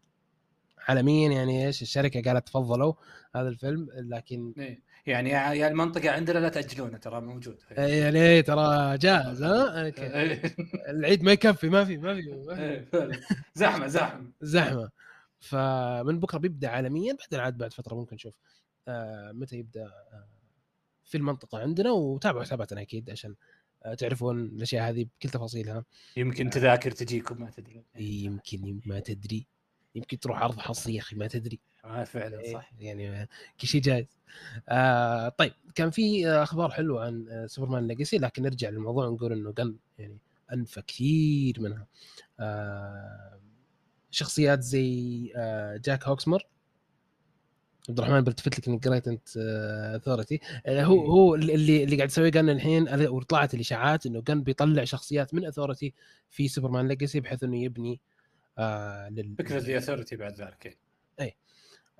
[0.88, 2.92] عالميا يعني إيش الشركة قالت تفضلوا
[3.34, 4.82] هذا الفيلم لكن إيه.
[5.08, 7.58] يعني يا يا المنطقة عندنا لا تاجلونه ترى موجود.
[7.70, 10.02] يعني إيه ترى جاهز ها؟ okay.
[10.14, 10.42] إيه.
[10.88, 12.62] العيد ما يكفي ما في ما في, ما في.
[12.62, 13.20] إيه،.
[13.54, 14.30] زحمة زحمة.
[14.40, 14.90] زحمة.
[15.40, 18.34] فمن بكرة بيبدأ عالميا بعدين عاد بعد فترة ممكن نشوف
[18.88, 20.26] آه متى يبدأ آه
[21.04, 21.90] في المنطقة عندنا.
[21.90, 23.34] وتابعوا حساباتنا أكيد عشان
[23.84, 25.84] آه تعرفون الأشياء هذه بكل تفاصيلها.
[26.16, 27.84] يمكن تذاكر تجيكم ما تدري.
[27.96, 29.46] يمكن يم- ما تدري.
[29.94, 31.60] يمكن تروح عرض حصري يا أخي ما تدري.
[31.88, 32.72] آه فعلا إيه، صح.
[32.80, 33.28] يعني آه،
[33.60, 34.06] كل شيء جايز.
[34.68, 39.32] آه طيب كان في آه، أخبار حلوة عن آه سوبرمان ليجاسي لكن نرجع للموضوع ونقول
[39.32, 40.18] إنه كان يعني
[40.52, 41.86] أنفى كثير منها.
[42.40, 43.40] آه
[44.10, 46.46] شخصيات زي آه جاك هوكسمور.
[47.88, 49.28] عبد الرحمن بلتفت لك إنك قريت أنت
[49.96, 50.40] Authority.
[50.68, 55.44] هو هو اللي اللي قاعد يسويه قال الحين وطلعت الإشاعات إنه كان بيطلع شخصيات من
[55.46, 55.94] Authority
[56.30, 58.00] في سوبرمان Legacy بحيث إنه يبني
[58.58, 60.78] آه لل فكرة Authority بعد ذلك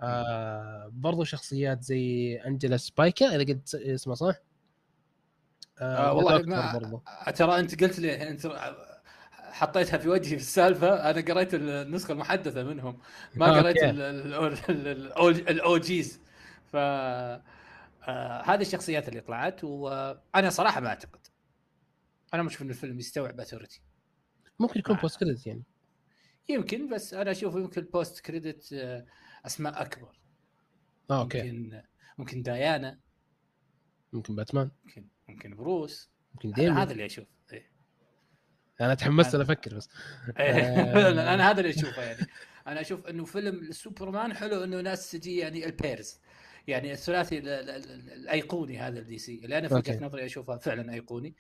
[0.01, 4.35] آه برضو شخصيات زي أنجلا سبايكا إذا قلت اسمه صح؟
[5.81, 8.47] آه والله دكتور ما ترى أنت قلت لي انت
[9.33, 12.99] حطيتها في وجهي في السالفة أنا قريت النسخة المحدثة منهم
[13.35, 14.71] ما آه، قريت.
[15.51, 16.21] ال OGs
[16.73, 16.77] ف
[18.09, 21.21] آه، هذه الشخصيات اللي طلعت وأنا صراحة ما أعتقد
[22.35, 23.83] أنا أشوف ان الفيلم يستوعب Authority
[24.59, 25.01] ممكن يكون آه.
[25.01, 25.63] post credit يعني
[26.49, 29.07] يمكن بس أنا أشوف يمكن post credit آه،
[29.47, 30.18] أسماء أكبر.
[31.11, 31.43] آه أوكي.
[31.53, 31.82] ممكن
[32.18, 32.99] ممكن ديانا.
[34.12, 34.70] ممكن باتمان.
[34.84, 36.11] ممكن ممكن بروس.
[36.34, 37.26] ممكن أنا ديمون هذا اللي أشوف.
[37.53, 37.70] إيه.
[38.80, 39.89] أنا تحمست أنا أفكر بس.
[40.39, 40.93] إيه،
[41.34, 42.26] أنا هذا اللي أشوفه يعني.
[42.66, 46.20] أنا أشوف إنه فيلم سوبرمان حلو إنه ناس تجي يعني البيرز.
[46.68, 49.74] يعني الثلاثي ال- ال- ال- الأيقوني هذا الدي سي اللي أنا في.
[49.74, 51.34] وجهة نظري اشوفها فعلا أيقوني.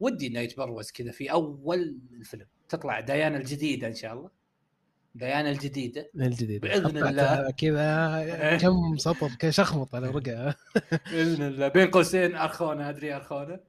[0.00, 2.46] ودي انه يتبروز كذا في أول الفيلم.
[2.68, 4.30] تطلع ديانا الجديدة إن شاء الله.
[5.14, 6.10] ديانا الجديدة.
[6.16, 7.50] الجديد بإذن قطعت الله.
[7.50, 10.54] كذا كم سطر كذا على ورقه
[11.12, 11.68] بإذن الله.
[11.68, 13.60] بين قوسين أرخونة أدري أرخونة.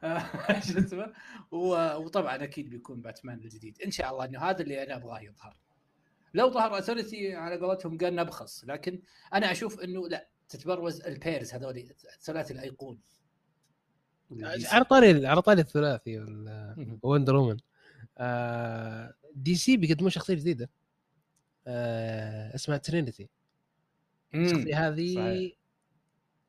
[0.68, 1.12] شو اسمه؟
[1.50, 3.78] وطبعا أكيد بيكون باتمان الجديد.
[3.84, 5.56] إن شاء الله إنه هذا اللي أنا أبغاه يظهر.
[6.34, 9.00] لو ظهر اثورتي على قولتهم قال نبخس لكن
[9.34, 11.84] أنا أشوف إنه لا تتبروز البيرز هذول
[12.16, 13.00] الثلاثي الايقوني
[14.64, 16.26] على طاري على طاري الثلاثي.
[17.02, 17.56] Wonder Woman
[18.18, 20.70] آه DC بيقدمون شخصية جديدة.
[21.66, 23.28] آه اسمها Trinity.
[24.34, 25.52] الشخصيه هذه صحيح.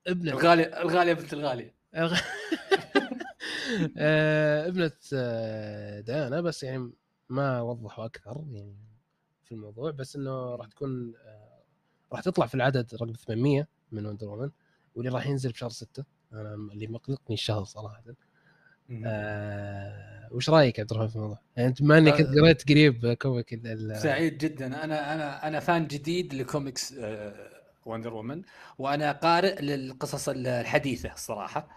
[0.08, 2.20] ابنة الغاليه الغالية بنت الغالية الغ-
[3.98, 6.92] آه، ابنة آه، ديانا بس يعني
[7.30, 8.76] ما وضحوا أكثر يعني
[9.44, 11.14] في الموضوع بس إنه راح تكون
[12.12, 14.52] راح تطلع في العدد رقم 800 من Wonder Woman
[14.96, 18.04] واللي راح ينزل بشهر 6 أنا اللي مقلقني الشهر صراحة
[20.32, 23.62] وش رأيك عبد الرحمن في الموضوع؟ يعني أنت بما إنك آه، قريت قريب comic
[23.98, 24.84] سعيد جدا.
[24.84, 26.96] أنا أنا أنا fan جديد ل comics
[27.86, 28.42] Wonder Woman
[28.78, 31.68] وأنا قارئ للقصص الحديثة الصراحه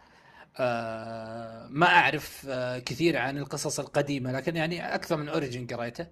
[0.58, 6.06] آه، ما أعرف آه، كثير عن القصص القديمة لكن يعني أكثر من origin قريته.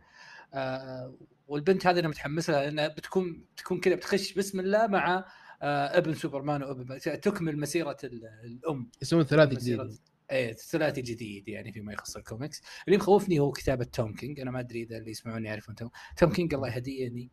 [0.55, 1.15] آه،
[1.49, 5.25] والبنت هذه أنا متحمس لها لأنها بتكون بتكون كذا بتخش بسم الله مع
[5.63, 8.91] آه، ابن سوبرمان وأبن تكمل مسيرة ال- الأم.
[9.03, 9.99] يسوون مسيرة جديد.
[10.33, 12.63] إيه ثلاثي جديد يعني فيما يخص الكوميكس.
[12.87, 14.41] اللي مخوفني هو كتابة توم كينج.
[14.41, 15.91] أنا ما أدري إذا اللي يسمعوني يعرفون توم.
[16.17, 17.31] توم كينج الله يهديه يعني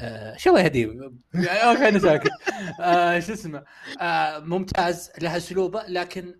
[0.00, 0.86] آه شو الله يهديه؟
[1.34, 2.30] أوكي أنا ساكت.
[2.80, 3.64] آه شو اسمه؟
[4.00, 6.34] آه ممتاز له أسلوبه لكن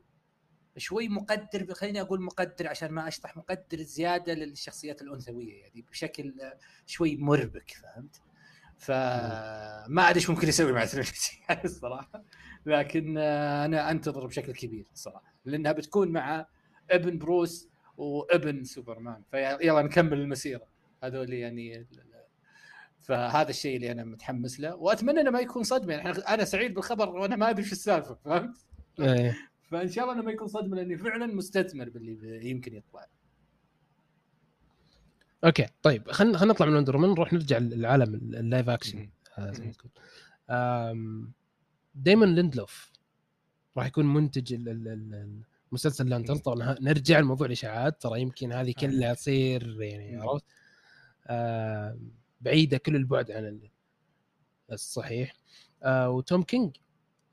[0.77, 6.59] شوي مقدر خليني أقول مقدر عشان ما أشطح مقدر زيادة للشخصيات الأنثوية يعني بشكل آه،
[6.87, 8.21] شوي مربك فهمت؟
[8.79, 10.85] فما أدري إيش ممكن يسوي مع
[11.49, 12.25] يعني الصراحة.
[12.67, 15.34] لكن آه، أنا أنتظر بشكل كبير الصراحة.
[15.45, 16.47] لأنها بتكون مع
[16.91, 19.23] ابن بروس وابن سوبرمان.
[19.31, 20.67] فيلا نكمل المسيرة.
[21.03, 21.87] هذول يعني
[23.01, 24.75] فهذا الشيء اللي أنا متحمس له.
[24.75, 25.95] وأتمنى إنه ما يكون صدمة.
[25.95, 28.57] يعني أنا سعيد بالخبر وأنا ما أدري شو السالفة فهمت؟
[29.01, 29.39] إيه.
[29.71, 33.07] فإن شاء الله إنه ما يكون صدمة لأني فعلا مستثمر باللي يمكن يطلع.
[35.45, 37.09] أوكي طيب خلينا خلينا نطلع من Wonder Woman.
[37.09, 39.91] نروح نرجع للعالم ال- ال live action آه، زي ما تقول.
[40.51, 41.33] آم،
[41.95, 42.93] دايمون ليندلوف.
[43.77, 48.53] راح يكون منتج ال- ال- ال- المسلسل Lantern طبعا ه- نرجع لموضوع الاشاعات ترى يمكن
[48.53, 50.17] هذه كلها تصير يعني.
[50.17, 50.45] عرفت؟
[51.31, 52.11] آم،
[52.41, 53.71] بعيدة كل البعد عن ال-
[54.73, 55.33] الصحيح.
[55.83, 56.77] آه، وتوم كينج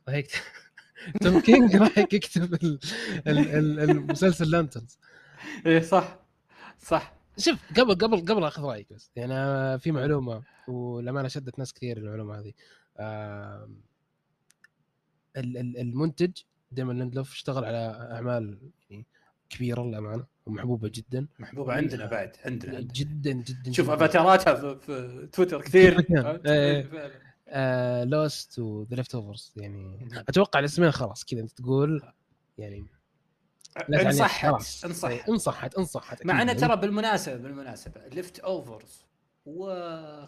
[0.07, 0.39] راح يكتب
[1.21, 2.79] توم كينج راح يكتب ال-
[3.27, 4.97] ال- ال- المسلسل Lanterns
[5.65, 6.19] إيه صح.
[6.79, 7.13] صح.
[7.37, 11.97] شوف قبل قبل قبل آخذ رأيك بس يعني أنا في معلومة والامانه شدت ناس كثير
[11.97, 12.53] المعلومة هذه.
[12.99, 13.75] ال-
[15.37, 16.31] المنتج
[16.71, 18.57] ديمون ليندلوف اشتغل على أعمال
[18.89, 19.05] يعني
[19.49, 22.93] كبيرة للأمانة ومحبوبة جدا محبوبة عندنا بعد عندنا, عندنا.
[22.93, 23.89] جدا جدا شوف.
[23.89, 25.99] أفاتاراتها في, تويتر كثير؟
[26.47, 26.89] إيه.
[27.47, 32.01] إيه، Lost و The Leftovers يعني أتوقع الاسمين خلاص كذا أنت تقول
[32.57, 32.85] يعني
[33.75, 34.85] تعني- إن صحت.
[34.85, 36.61] إن صحت إن صحت إن صحت مع أنه أكيد.
[36.67, 39.05] ترى بالمناسبة بالمناسبة Leftovers
[39.45, 39.65] و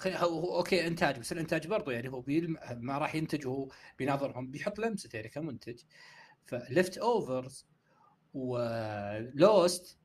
[0.05, 2.57] هو هو أوكي إنتاج بس الإنتاج برضو يعني هو بيلم...
[2.71, 5.79] ما راح ينتج وهو بيناظرهم بيحط لمسته يعني كمنتج.
[6.45, 7.67] ف Leftovers
[8.33, 9.97] و Lost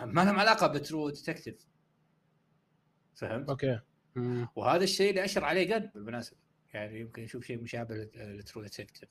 [0.00, 1.66] ما لهم علاقة ب True Detective
[3.14, 3.80] فهمت؟ أوكي.
[4.14, 4.48] مم.
[4.56, 6.36] وهذا الشيء اللي أشر عليه قد بالمناسبة.
[6.74, 9.08] يعني يمكن نشوف شيء مشابه ل True Detective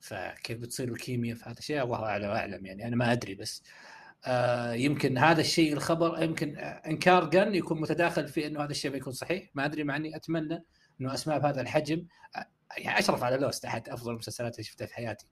[0.00, 3.62] فكيف بتصير الكيمياء في هذا الشيء؟ الله أعلم يعني أنا ما أدري بس
[4.26, 8.96] آه يمكن هذا الشيء الخبر يمكن إنكار جن يكون متداخل في إنه هذا الشيء ما
[8.96, 9.50] يكون صحيح.
[9.54, 10.64] ما أدري مع أني أتمنى
[11.00, 12.06] إنه أسماء بهذا الحجم
[12.36, 12.46] آه،
[12.78, 15.26] يعني أشرف على Lost أحد أفضل المسلسلات اللي شفتها في حياتي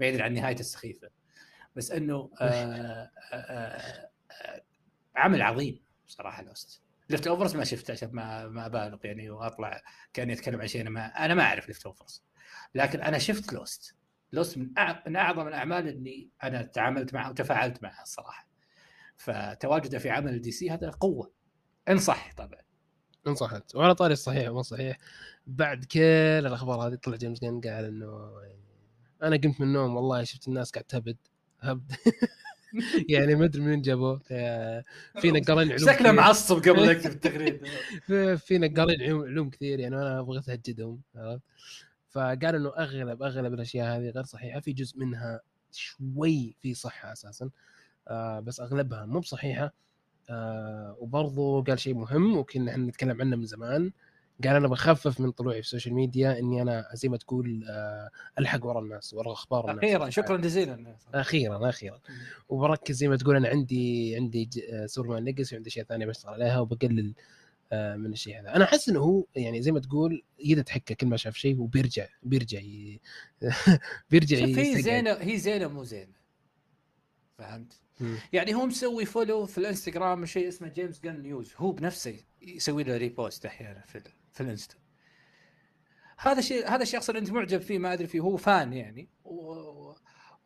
[0.00, 1.08] بعيدا عن نهاية السخيفة.
[1.76, 4.62] بس إنه آه آه آه آه
[5.16, 6.84] عمل عظيم صراحة Lost.
[7.10, 9.82] Leftovers ما شفته عشان ما ما أبالغ يعني وأطلع
[10.12, 12.24] كأني أتكلم عن شيء أنا ما أنا ما أعرف Leftovers
[12.74, 13.94] لكن أنا شفت Lost.
[14.34, 18.48] Lost من أع- من أعظم الأعمال اللي أنا تعاملت معها وتفاعلت معها الصراحه
[19.16, 21.30] فتواجده في عمل DC هذا قوة.
[21.88, 22.60] إن صح طبعا.
[23.26, 24.98] إن صحت وعلى طاري الصحيح وما صحيح.
[25.46, 28.58] بعد كل الأخبار هذه طلع جيمس جن قال إنه يعني
[29.22, 31.16] أنا قمت من النوم والله شفت الناس قاعد تهبد.
[31.60, 31.92] هبد.
[33.08, 34.20] يعني ما أدري منين جابوه.
[34.30, 34.84] آه،
[35.20, 36.12] في نقالين علوم شكله.
[36.12, 37.66] معصب قبل يكتب التغريده
[38.36, 41.42] في- نقالين علوم علوم كثير يعني أنا بغيت أهجدهم عرفت؟
[42.14, 45.40] فقال إنه اغلب أغلب الأشياء هذه غير صحيحة في جزء منها
[45.72, 47.50] شوي في صحة أساسا
[48.08, 49.72] آه بس أغلبها مو بصحيحة
[50.30, 53.92] آه وبرضه قال شيء مهم وكنا إحنا نتكلم عنه من زمان.
[54.44, 58.66] قال أنا بخفف من طلوعي في السوشيال ميديا إني أنا زي ما تقول آه ألحق
[58.66, 59.84] ورا الناس ورا أخبار الناس.
[59.84, 60.96] أخيرا شكرا جزيلا.
[61.14, 62.00] أخيرا أخيرا.
[62.48, 66.60] وبركز زي ما تقول أنا عندي عندي آه، Superman Legacy وعندي أشياء ثانية بشتغل عليها
[66.60, 67.14] وبقلل آه،
[67.98, 71.16] من الشيء هذا أنا أحس إنه هو يعني زي ما تقول يده تحكه كل ما
[71.16, 73.00] شاف شيء وبيرجع بيرجع ي...
[74.10, 74.82] بيرجع شوف هي.
[74.82, 76.12] زينة هي زينة مو زينة
[77.38, 78.16] فهمت؟ مم.
[78.32, 82.96] يعني هو مسوي follow في الإنستغرام شيء اسمه James Gunn News هو بنفسه يسوي له
[82.96, 84.74] repost أحيانا في ال- في الإنستا
[86.18, 89.94] هذا الشيء هذا الشخص اللي أنت معجب فيه ما أدري فيه هو fan يعني و-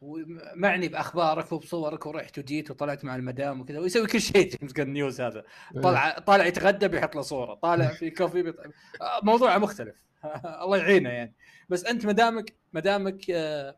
[0.00, 5.20] ومعني بأخبارك وبصورك ورحت وجيت وطلعت مع المدام وكذا ويسوي كل شيء James Gunn News
[5.20, 5.44] هذا.
[5.82, 8.56] طالع طالع يتغدى بيحط له صورة طالع في coffee بيط...
[8.60, 9.96] آه، موضوع مختلف.
[10.64, 11.34] الله يعينه يعني.
[11.68, 13.76] بس أنت مدامك مدامك آه،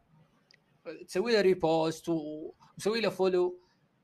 [1.08, 3.60] تسوي له repost وتسوي له follow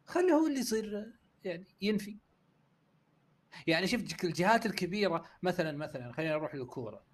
[0.07, 1.13] خليه هو اللي يصير آه،
[1.45, 2.19] يعني ينفي.
[3.67, 7.05] يعني شفت الجهات الكبيرة مثلا مثلا خلينا نروح للكوره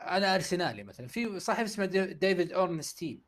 [0.00, 3.22] أنا أرسنالي مثلا في صاحب اسمه دي- ديفيد اورنستين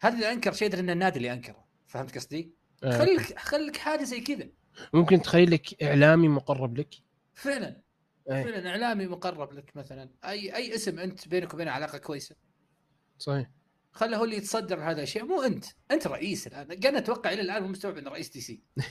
[0.00, 1.66] هذا اللي أنكر شيء إن النادي اللي أنكره.
[1.86, 2.98] فهمت قصدي؟ آه.
[2.98, 4.48] خليك خليك حاجة زي كذا.
[4.92, 6.94] ممكن تخيل لك إعلامي مقرب لك؟
[7.34, 7.82] فعلا.
[8.30, 8.42] إيه.
[8.42, 10.10] فعلا إعلامي مقرب لك مثلا.
[10.24, 12.36] أي أي اسم أنت بينك وبينه علاقة كويسة.
[13.18, 13.50] صحيح.
[13.92, 15.24] خله هو اللي يتصدر هذا الشيء.
[15.24, 15.64] مو أنت.
[15.90, 16.66] أنت رئيس الآن.
[16.66, 18.62] قاعد أتوقع إلى الآن مو مستوعب إنه رئيس DC.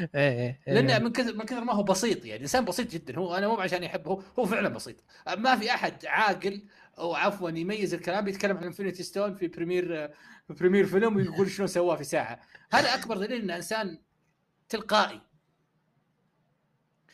[0.00, 0.74] إيه إيه إيه.
[0.74, 2.42] لأنه من كثر من كثر ما هو بسيط يعني.
[2.42, 3.18] إنسان بسيط جدا.
[3.18, 4.96] هو أنا مو عشان يحبه هو, هو فعلا بسيط.
[5.36, 6.64] ما في أحد عاقل
[6.98, 10.08] أو عفوا يميز الكلام يتكلم عن Infinity Stone في premiere
[10.48, 12.40] في premiere فيلم ويقول شنو سواه في ساعة.
[12.72, 13.98] هذا أكبر دليل انه إنسان
[14.68, 15.20] تلقائي.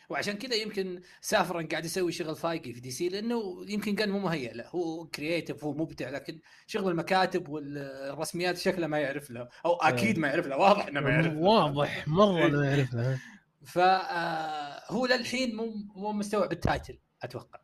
[0.09, 4.53] وعشان كذا يمكن سافرن قاعد يسوي شغل فايقي في DC لأنه يمكن كان مو مهيئ
[4.53, 4.69] له.
[4.69, 10.29] هو creative هو مبدع لكن شغل المكاتب والرسميات شكله ما يعرف له أو أكيد ما
[10.29, 11.39] يعرف له واضح إنه ما يعرف له.
[11.39, 13.21] واضح مرة ما يعرفها
[13.67, 17.64] فهو للحين مو مو مستوعب ال title أتوقع.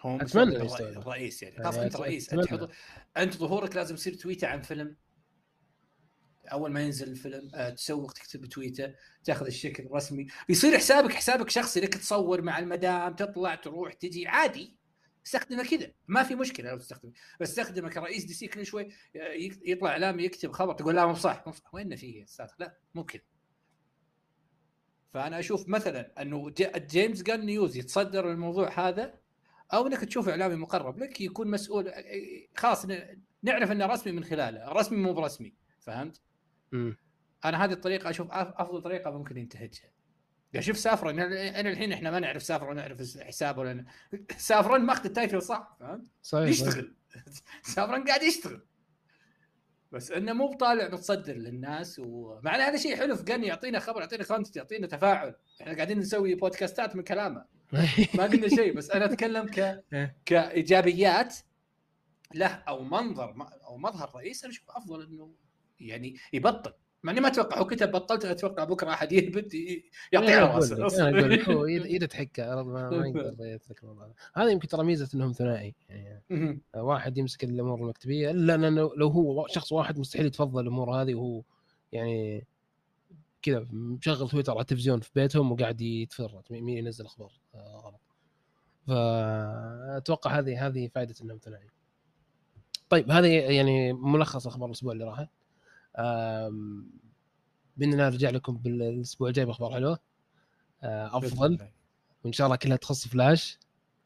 [0.00, 0.48] هو يستوعب.
[0.48, 1.54] الرئيس يعني.
[1.54, 2.68] يعني خلاص أنت رئيس أنت
[3.16, 4.96] أنت ظهورك لازم يصير تويتة عن فيلم.
[6.52, 8.94] أول ما ينزل الفيلم آه، تسوق تكتب تويتة
[9.24, 10.26] تأخذ الشكل الرسمي.
[10.48, 14.76] يصير حسابك حسابك شخصي لك تصور مع المدام تطلع تروح تجي عادي.
[15.26, 15.92] استخدمه كذا.
[16.08, 17.12] ما في مشكلة لو تستخدمه.
[17.40, 18.84] بس استخدمه كرئيس DC كل شوي
[19.16, 19.32] آه،
[19.64, 21.74] يطلع اعلامي يكتب خبر تقول لا مو صح مو صح.
[21.74, 23.22] وين فيه يا أستاذ؟ لا مو كذا.
[25.14, 29.19] فأنا أشوف مثلا إنه جي- جيمس جان news يتصدر الموضوع هذا
[29.72, 31.92] أو إنك تشوف إعلامي مقرب لك يكون مسؤول
[32.56, 32.86] خلاص
[33.42, 36.20] نعرف انه رسمي من خلاله رسمي مو برسمي فهمت؟
[36.72, 36.96] مم.
[37.44, 39.90] أنا هذه الطريقة أشوف أفضل طريقة ممكن ينتهجها
[40.52, 43.84] يعني شوف سافرن أنا الحين إحنا ما نعرف سافرن نعرف حسابه ولا
[44.36, 46.48] سافرن ماخذ ال title صح فهمت؟ صحيح.
[46.48, 46.94] يشتغل
[47.74, 48.66] سافرن قاعد يشتغل
[49.92, 54.24] بس إنه مو بطالع متصدر للناس ومع هذا شيء حلو في جن يعطينا خبر يعطينا
[54.24, 57.44] content يعطينا تفاعل إحنا قاعدين نسوي بودكاستات من كلامه
[58.18, 59.58] ما قلنا شيء بس أنا أتكلم ك
[59.92, 60.16] إيه.
[60.24, 61.36] كإيجابيات
[62.34, 63.34] له أو منظر
[63.66, 65.30] أو مظهر رئيس أنا أشوف أفضل إنه
[65.80, 69.54] يعني يبطل مع إني ما أتوقع هو كتب بطلت أتوقع بكرة أحد يهبد
[70.12, 74.14] يعطيه على لك- راسه أنا أقول لك هو تحكه عرض ما ما يقدر يترك الموضوع
[74.34, 74.50] هذا.
[74.50, 76.60] يمكن ترى ميزة إنهم ثنائي يعني.
[76.76, 81.42] واحد يمسك الأمور المكتبية الا لو هو شخص واحد مستحيل يتفضل الأمور هذه وهو
[81.92, 82.46] يعني
[83.42, 88.00] كذا مشغل تويتر على التلفزيون في بيتهم وقاعد يتفرج مين ينزل أخبار غلط.
[88.86, 91.68] فأتوقع هذه هذه فائدة انهم ثنائي
[92.88, 95.26] طيب هذه يعني ملخص أخبار الأسبوع اللي راح
[97.76, 99.98] باننا نرجع لكم بالأسبوع الجاي بأخبار حلوة.
[100.82, 101.58] آه، أفضل.
[102.24, 103.58] وإن شاء الله كلها تخص فلاش.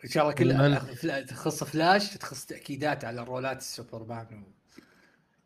[0.05, 4.53] إن شاء الله كلها فلا- تخص فلاش تخص تأكيدات على رولات السوبرمان و...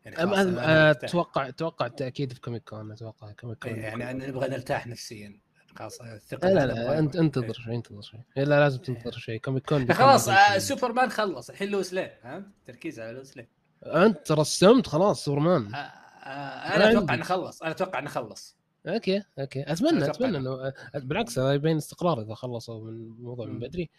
[0.05, 0.59] يعني أم- أم-.
[1.03, 5.39] أتوقع أتوقع التأكيد في Comic Con أتوقع Comic Con إيه، يعني نبغى نرتاح نفسيا.
[5.75, 8.19] خلاص الثقة لا لا, انت انتظر شوي انتظر شوي.
[8.35, 9.39] لا لازم تنتظر شوي.
[9.39, 9.93] Comic Con إيه.
[9.93, 13.47] خلاص سوبرمان خلص الحين لويس لين ها؟ تركيز على لويس لين.
[13.85, 15.75] انت رسمت خلاص سوبرمان.
[15.75, 17.13] آه آه أنا أتوقع.
[17.13, 18.57] إنه خلص أنا أتوقع إنه خلص.
[18.87, 19.71] okay okay.
[19.71, 23.59] أتمنى أتمنى إنه آه، بالعكس هذا يبين استقرار إذا خلصوا من الموضوع من.
[23.59, 23.89] بدري.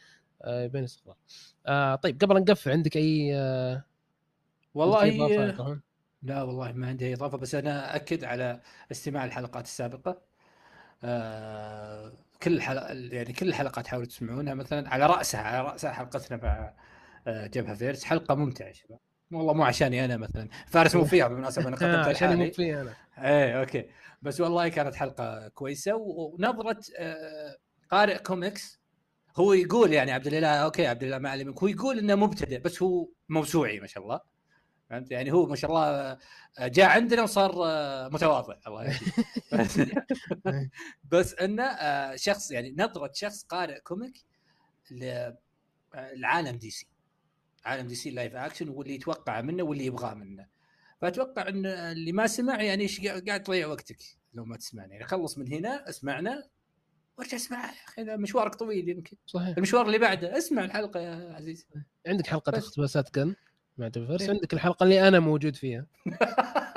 [0.46, 1.16] يبين استقرار.
[1.66, 3.84] آه طيب قبل نقفل عندك أي آه،
[4.74, 5.82] والله؟
[6.22, 8.60] لا والله ما عندي أي إضافة بس أنا اكد على
[8.90, 10.29] استماع الحلقات السابقة.
[11.05, 16.74] آه كل الحلقة يعني كل الحلقات حاولوا تسمعونها مثلا على رأسها على راسها حلقتنا مع
[17.26, 18.05] آه جبهة فيرس.
[18.05, 18.98] حلقة ممتعة يا شباب.
[19.32, 20.48] والله مو عشاني أنا مثلا.
[20.66, 22.44] فارس مو فيها بالمناسبة أنا آه، قدمت عشان لحالي.
[22.46, 22.94] مو فيه أنا.
[23.18, 23.84] إيه okay.
[24.22, 25.94] بس والله كانت حلقة كويسة.
[25.94, 27.57] ونظرة آه،
[27.90, 28.80] قارئ كوميكس
[29.36, 32.82] هو يقول يعني عبد الإله okay عبد الإله ما علمك هو يقول إنه مبتدئ بس
[32.82, 34.20] هو موسوعي ما شاء الله.
[34.91, 36.18] فهمت؟ يعني هو ما شاء الله
[36.59, 40.07] آه، جاء عندنا وصار آه، متواضع الله يهديه.
[41.12, 44.24] بس إنه آه، شخص يعني نظرة شخص قارئ comic
[46.14, 46.86] لعالم DC.
[47.64, 50.47] عالم DC live action واللي يتوقع منه واللي يبغاه منه.
[51.01, 53.99] فأتوقع إن اللي ما سمع يعني إيش قاعد تضيع وقتك
[54.34, 54.93] لو ما تسمعني.
[54.93, 56.49] يعني خلص من هنا اسمعنا
[57.18, 59.16] وارجع اسمع يا أخي مشوارك طويل يمكن.
[59.26, 59.57] صحيح.
[59.57, 61.66] المشوار اللي بعده اسمع الحلقة يا عزيز
[62.07, 62.59] عندك حلقة.
[62.59, 63.34] اقتباسات جن
[63.80, 64.30] مع جيفرس إيه.
[64.30, 65.86] عندك الحلقة اللي أنا موجود فيها.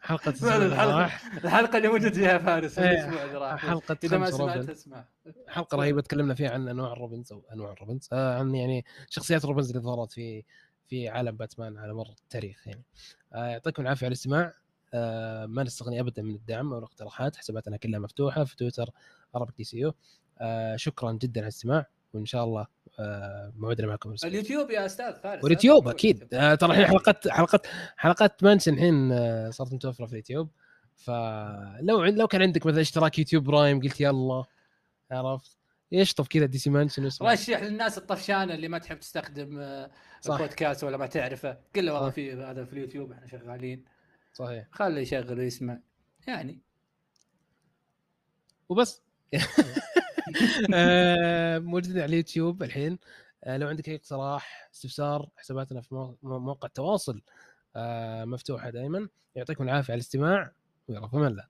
[0.00, 0.30] حلقة
[0.66, 1.04] الحلقة.
[1.44, 5.04] الحلقة اللي موجود فيها فارس إيه، الأسبوع راح حلقة إذا ما سمعت اسمع
[5.48, 8.84] حلقة رهيبة تكلمنا فيها عن أنواع ال Robins أو أنواع ال Robins آه عن يعني
[9.10, 10.44] شخصيات ال Robins اللي ظهرت في
[10.86, 12.82] في عالم باتمان على مر التاريخ يعني.
[13.32, 14.54] آه يعطيكم العافية على الاستماع.
[14.94, 18.90] آه ما نستغني أبدا من الدعم والاقتراحات حساباتنا كلها مفتوحة في تويتر
[19.36, 19.92] Arabic DC
[20.38, 22.66] آه شكرا جدا على الاستماع وإن شاء الله
[23.56, 24.14] موعدنا معكم.
[24.24, 26.34] اليوتيوب يا أستاذ فارس واليوتيوب أكيد.
[26.34, 27.66] آه ترى الحين حلقات حلقات
[27.96, 30.48] حلقات Mansion الحين آه صارت متوفرة في اليوتيوب.
[30.96, 34.44] فلو لو كان عندك مثلا اشتراك YouTube Prime قلت يلا
[35.10, 35.58] عرفت؟
[35.92, 39.90] يشطف كذا DC Mansion رشح للناس الطفشانة اللي ما تحب تستخدم آه،
[40.20, 40.34] صح.
[40.34, 41.58] البودكاست ولا ما تعرفه.
[41.76, 42.10] قل له والله.
[42.10, 43.84] في هذا في اليوتيوب إحنا شغالين.
[44.34, 44.66] صحيح.
[44.72, 45.78] خليه يشغل ويسمع.
[46.26, 46.60] يعني.
[48.68, 49.02] وبس.
[49.34, 49.38] آه،
[51.58, 52.98] موجودين على اليوتيوب الحين.
[53.44, 57.22] آه، لو عندك أي اقتراح استفسار حساباتنا في مو- مو- موقع التواصل
[57.76, 60.52] آه، مفتوحة دائما يعطيكم العافية على الاستماع
[60.88, 61.44] ويلا فمن الله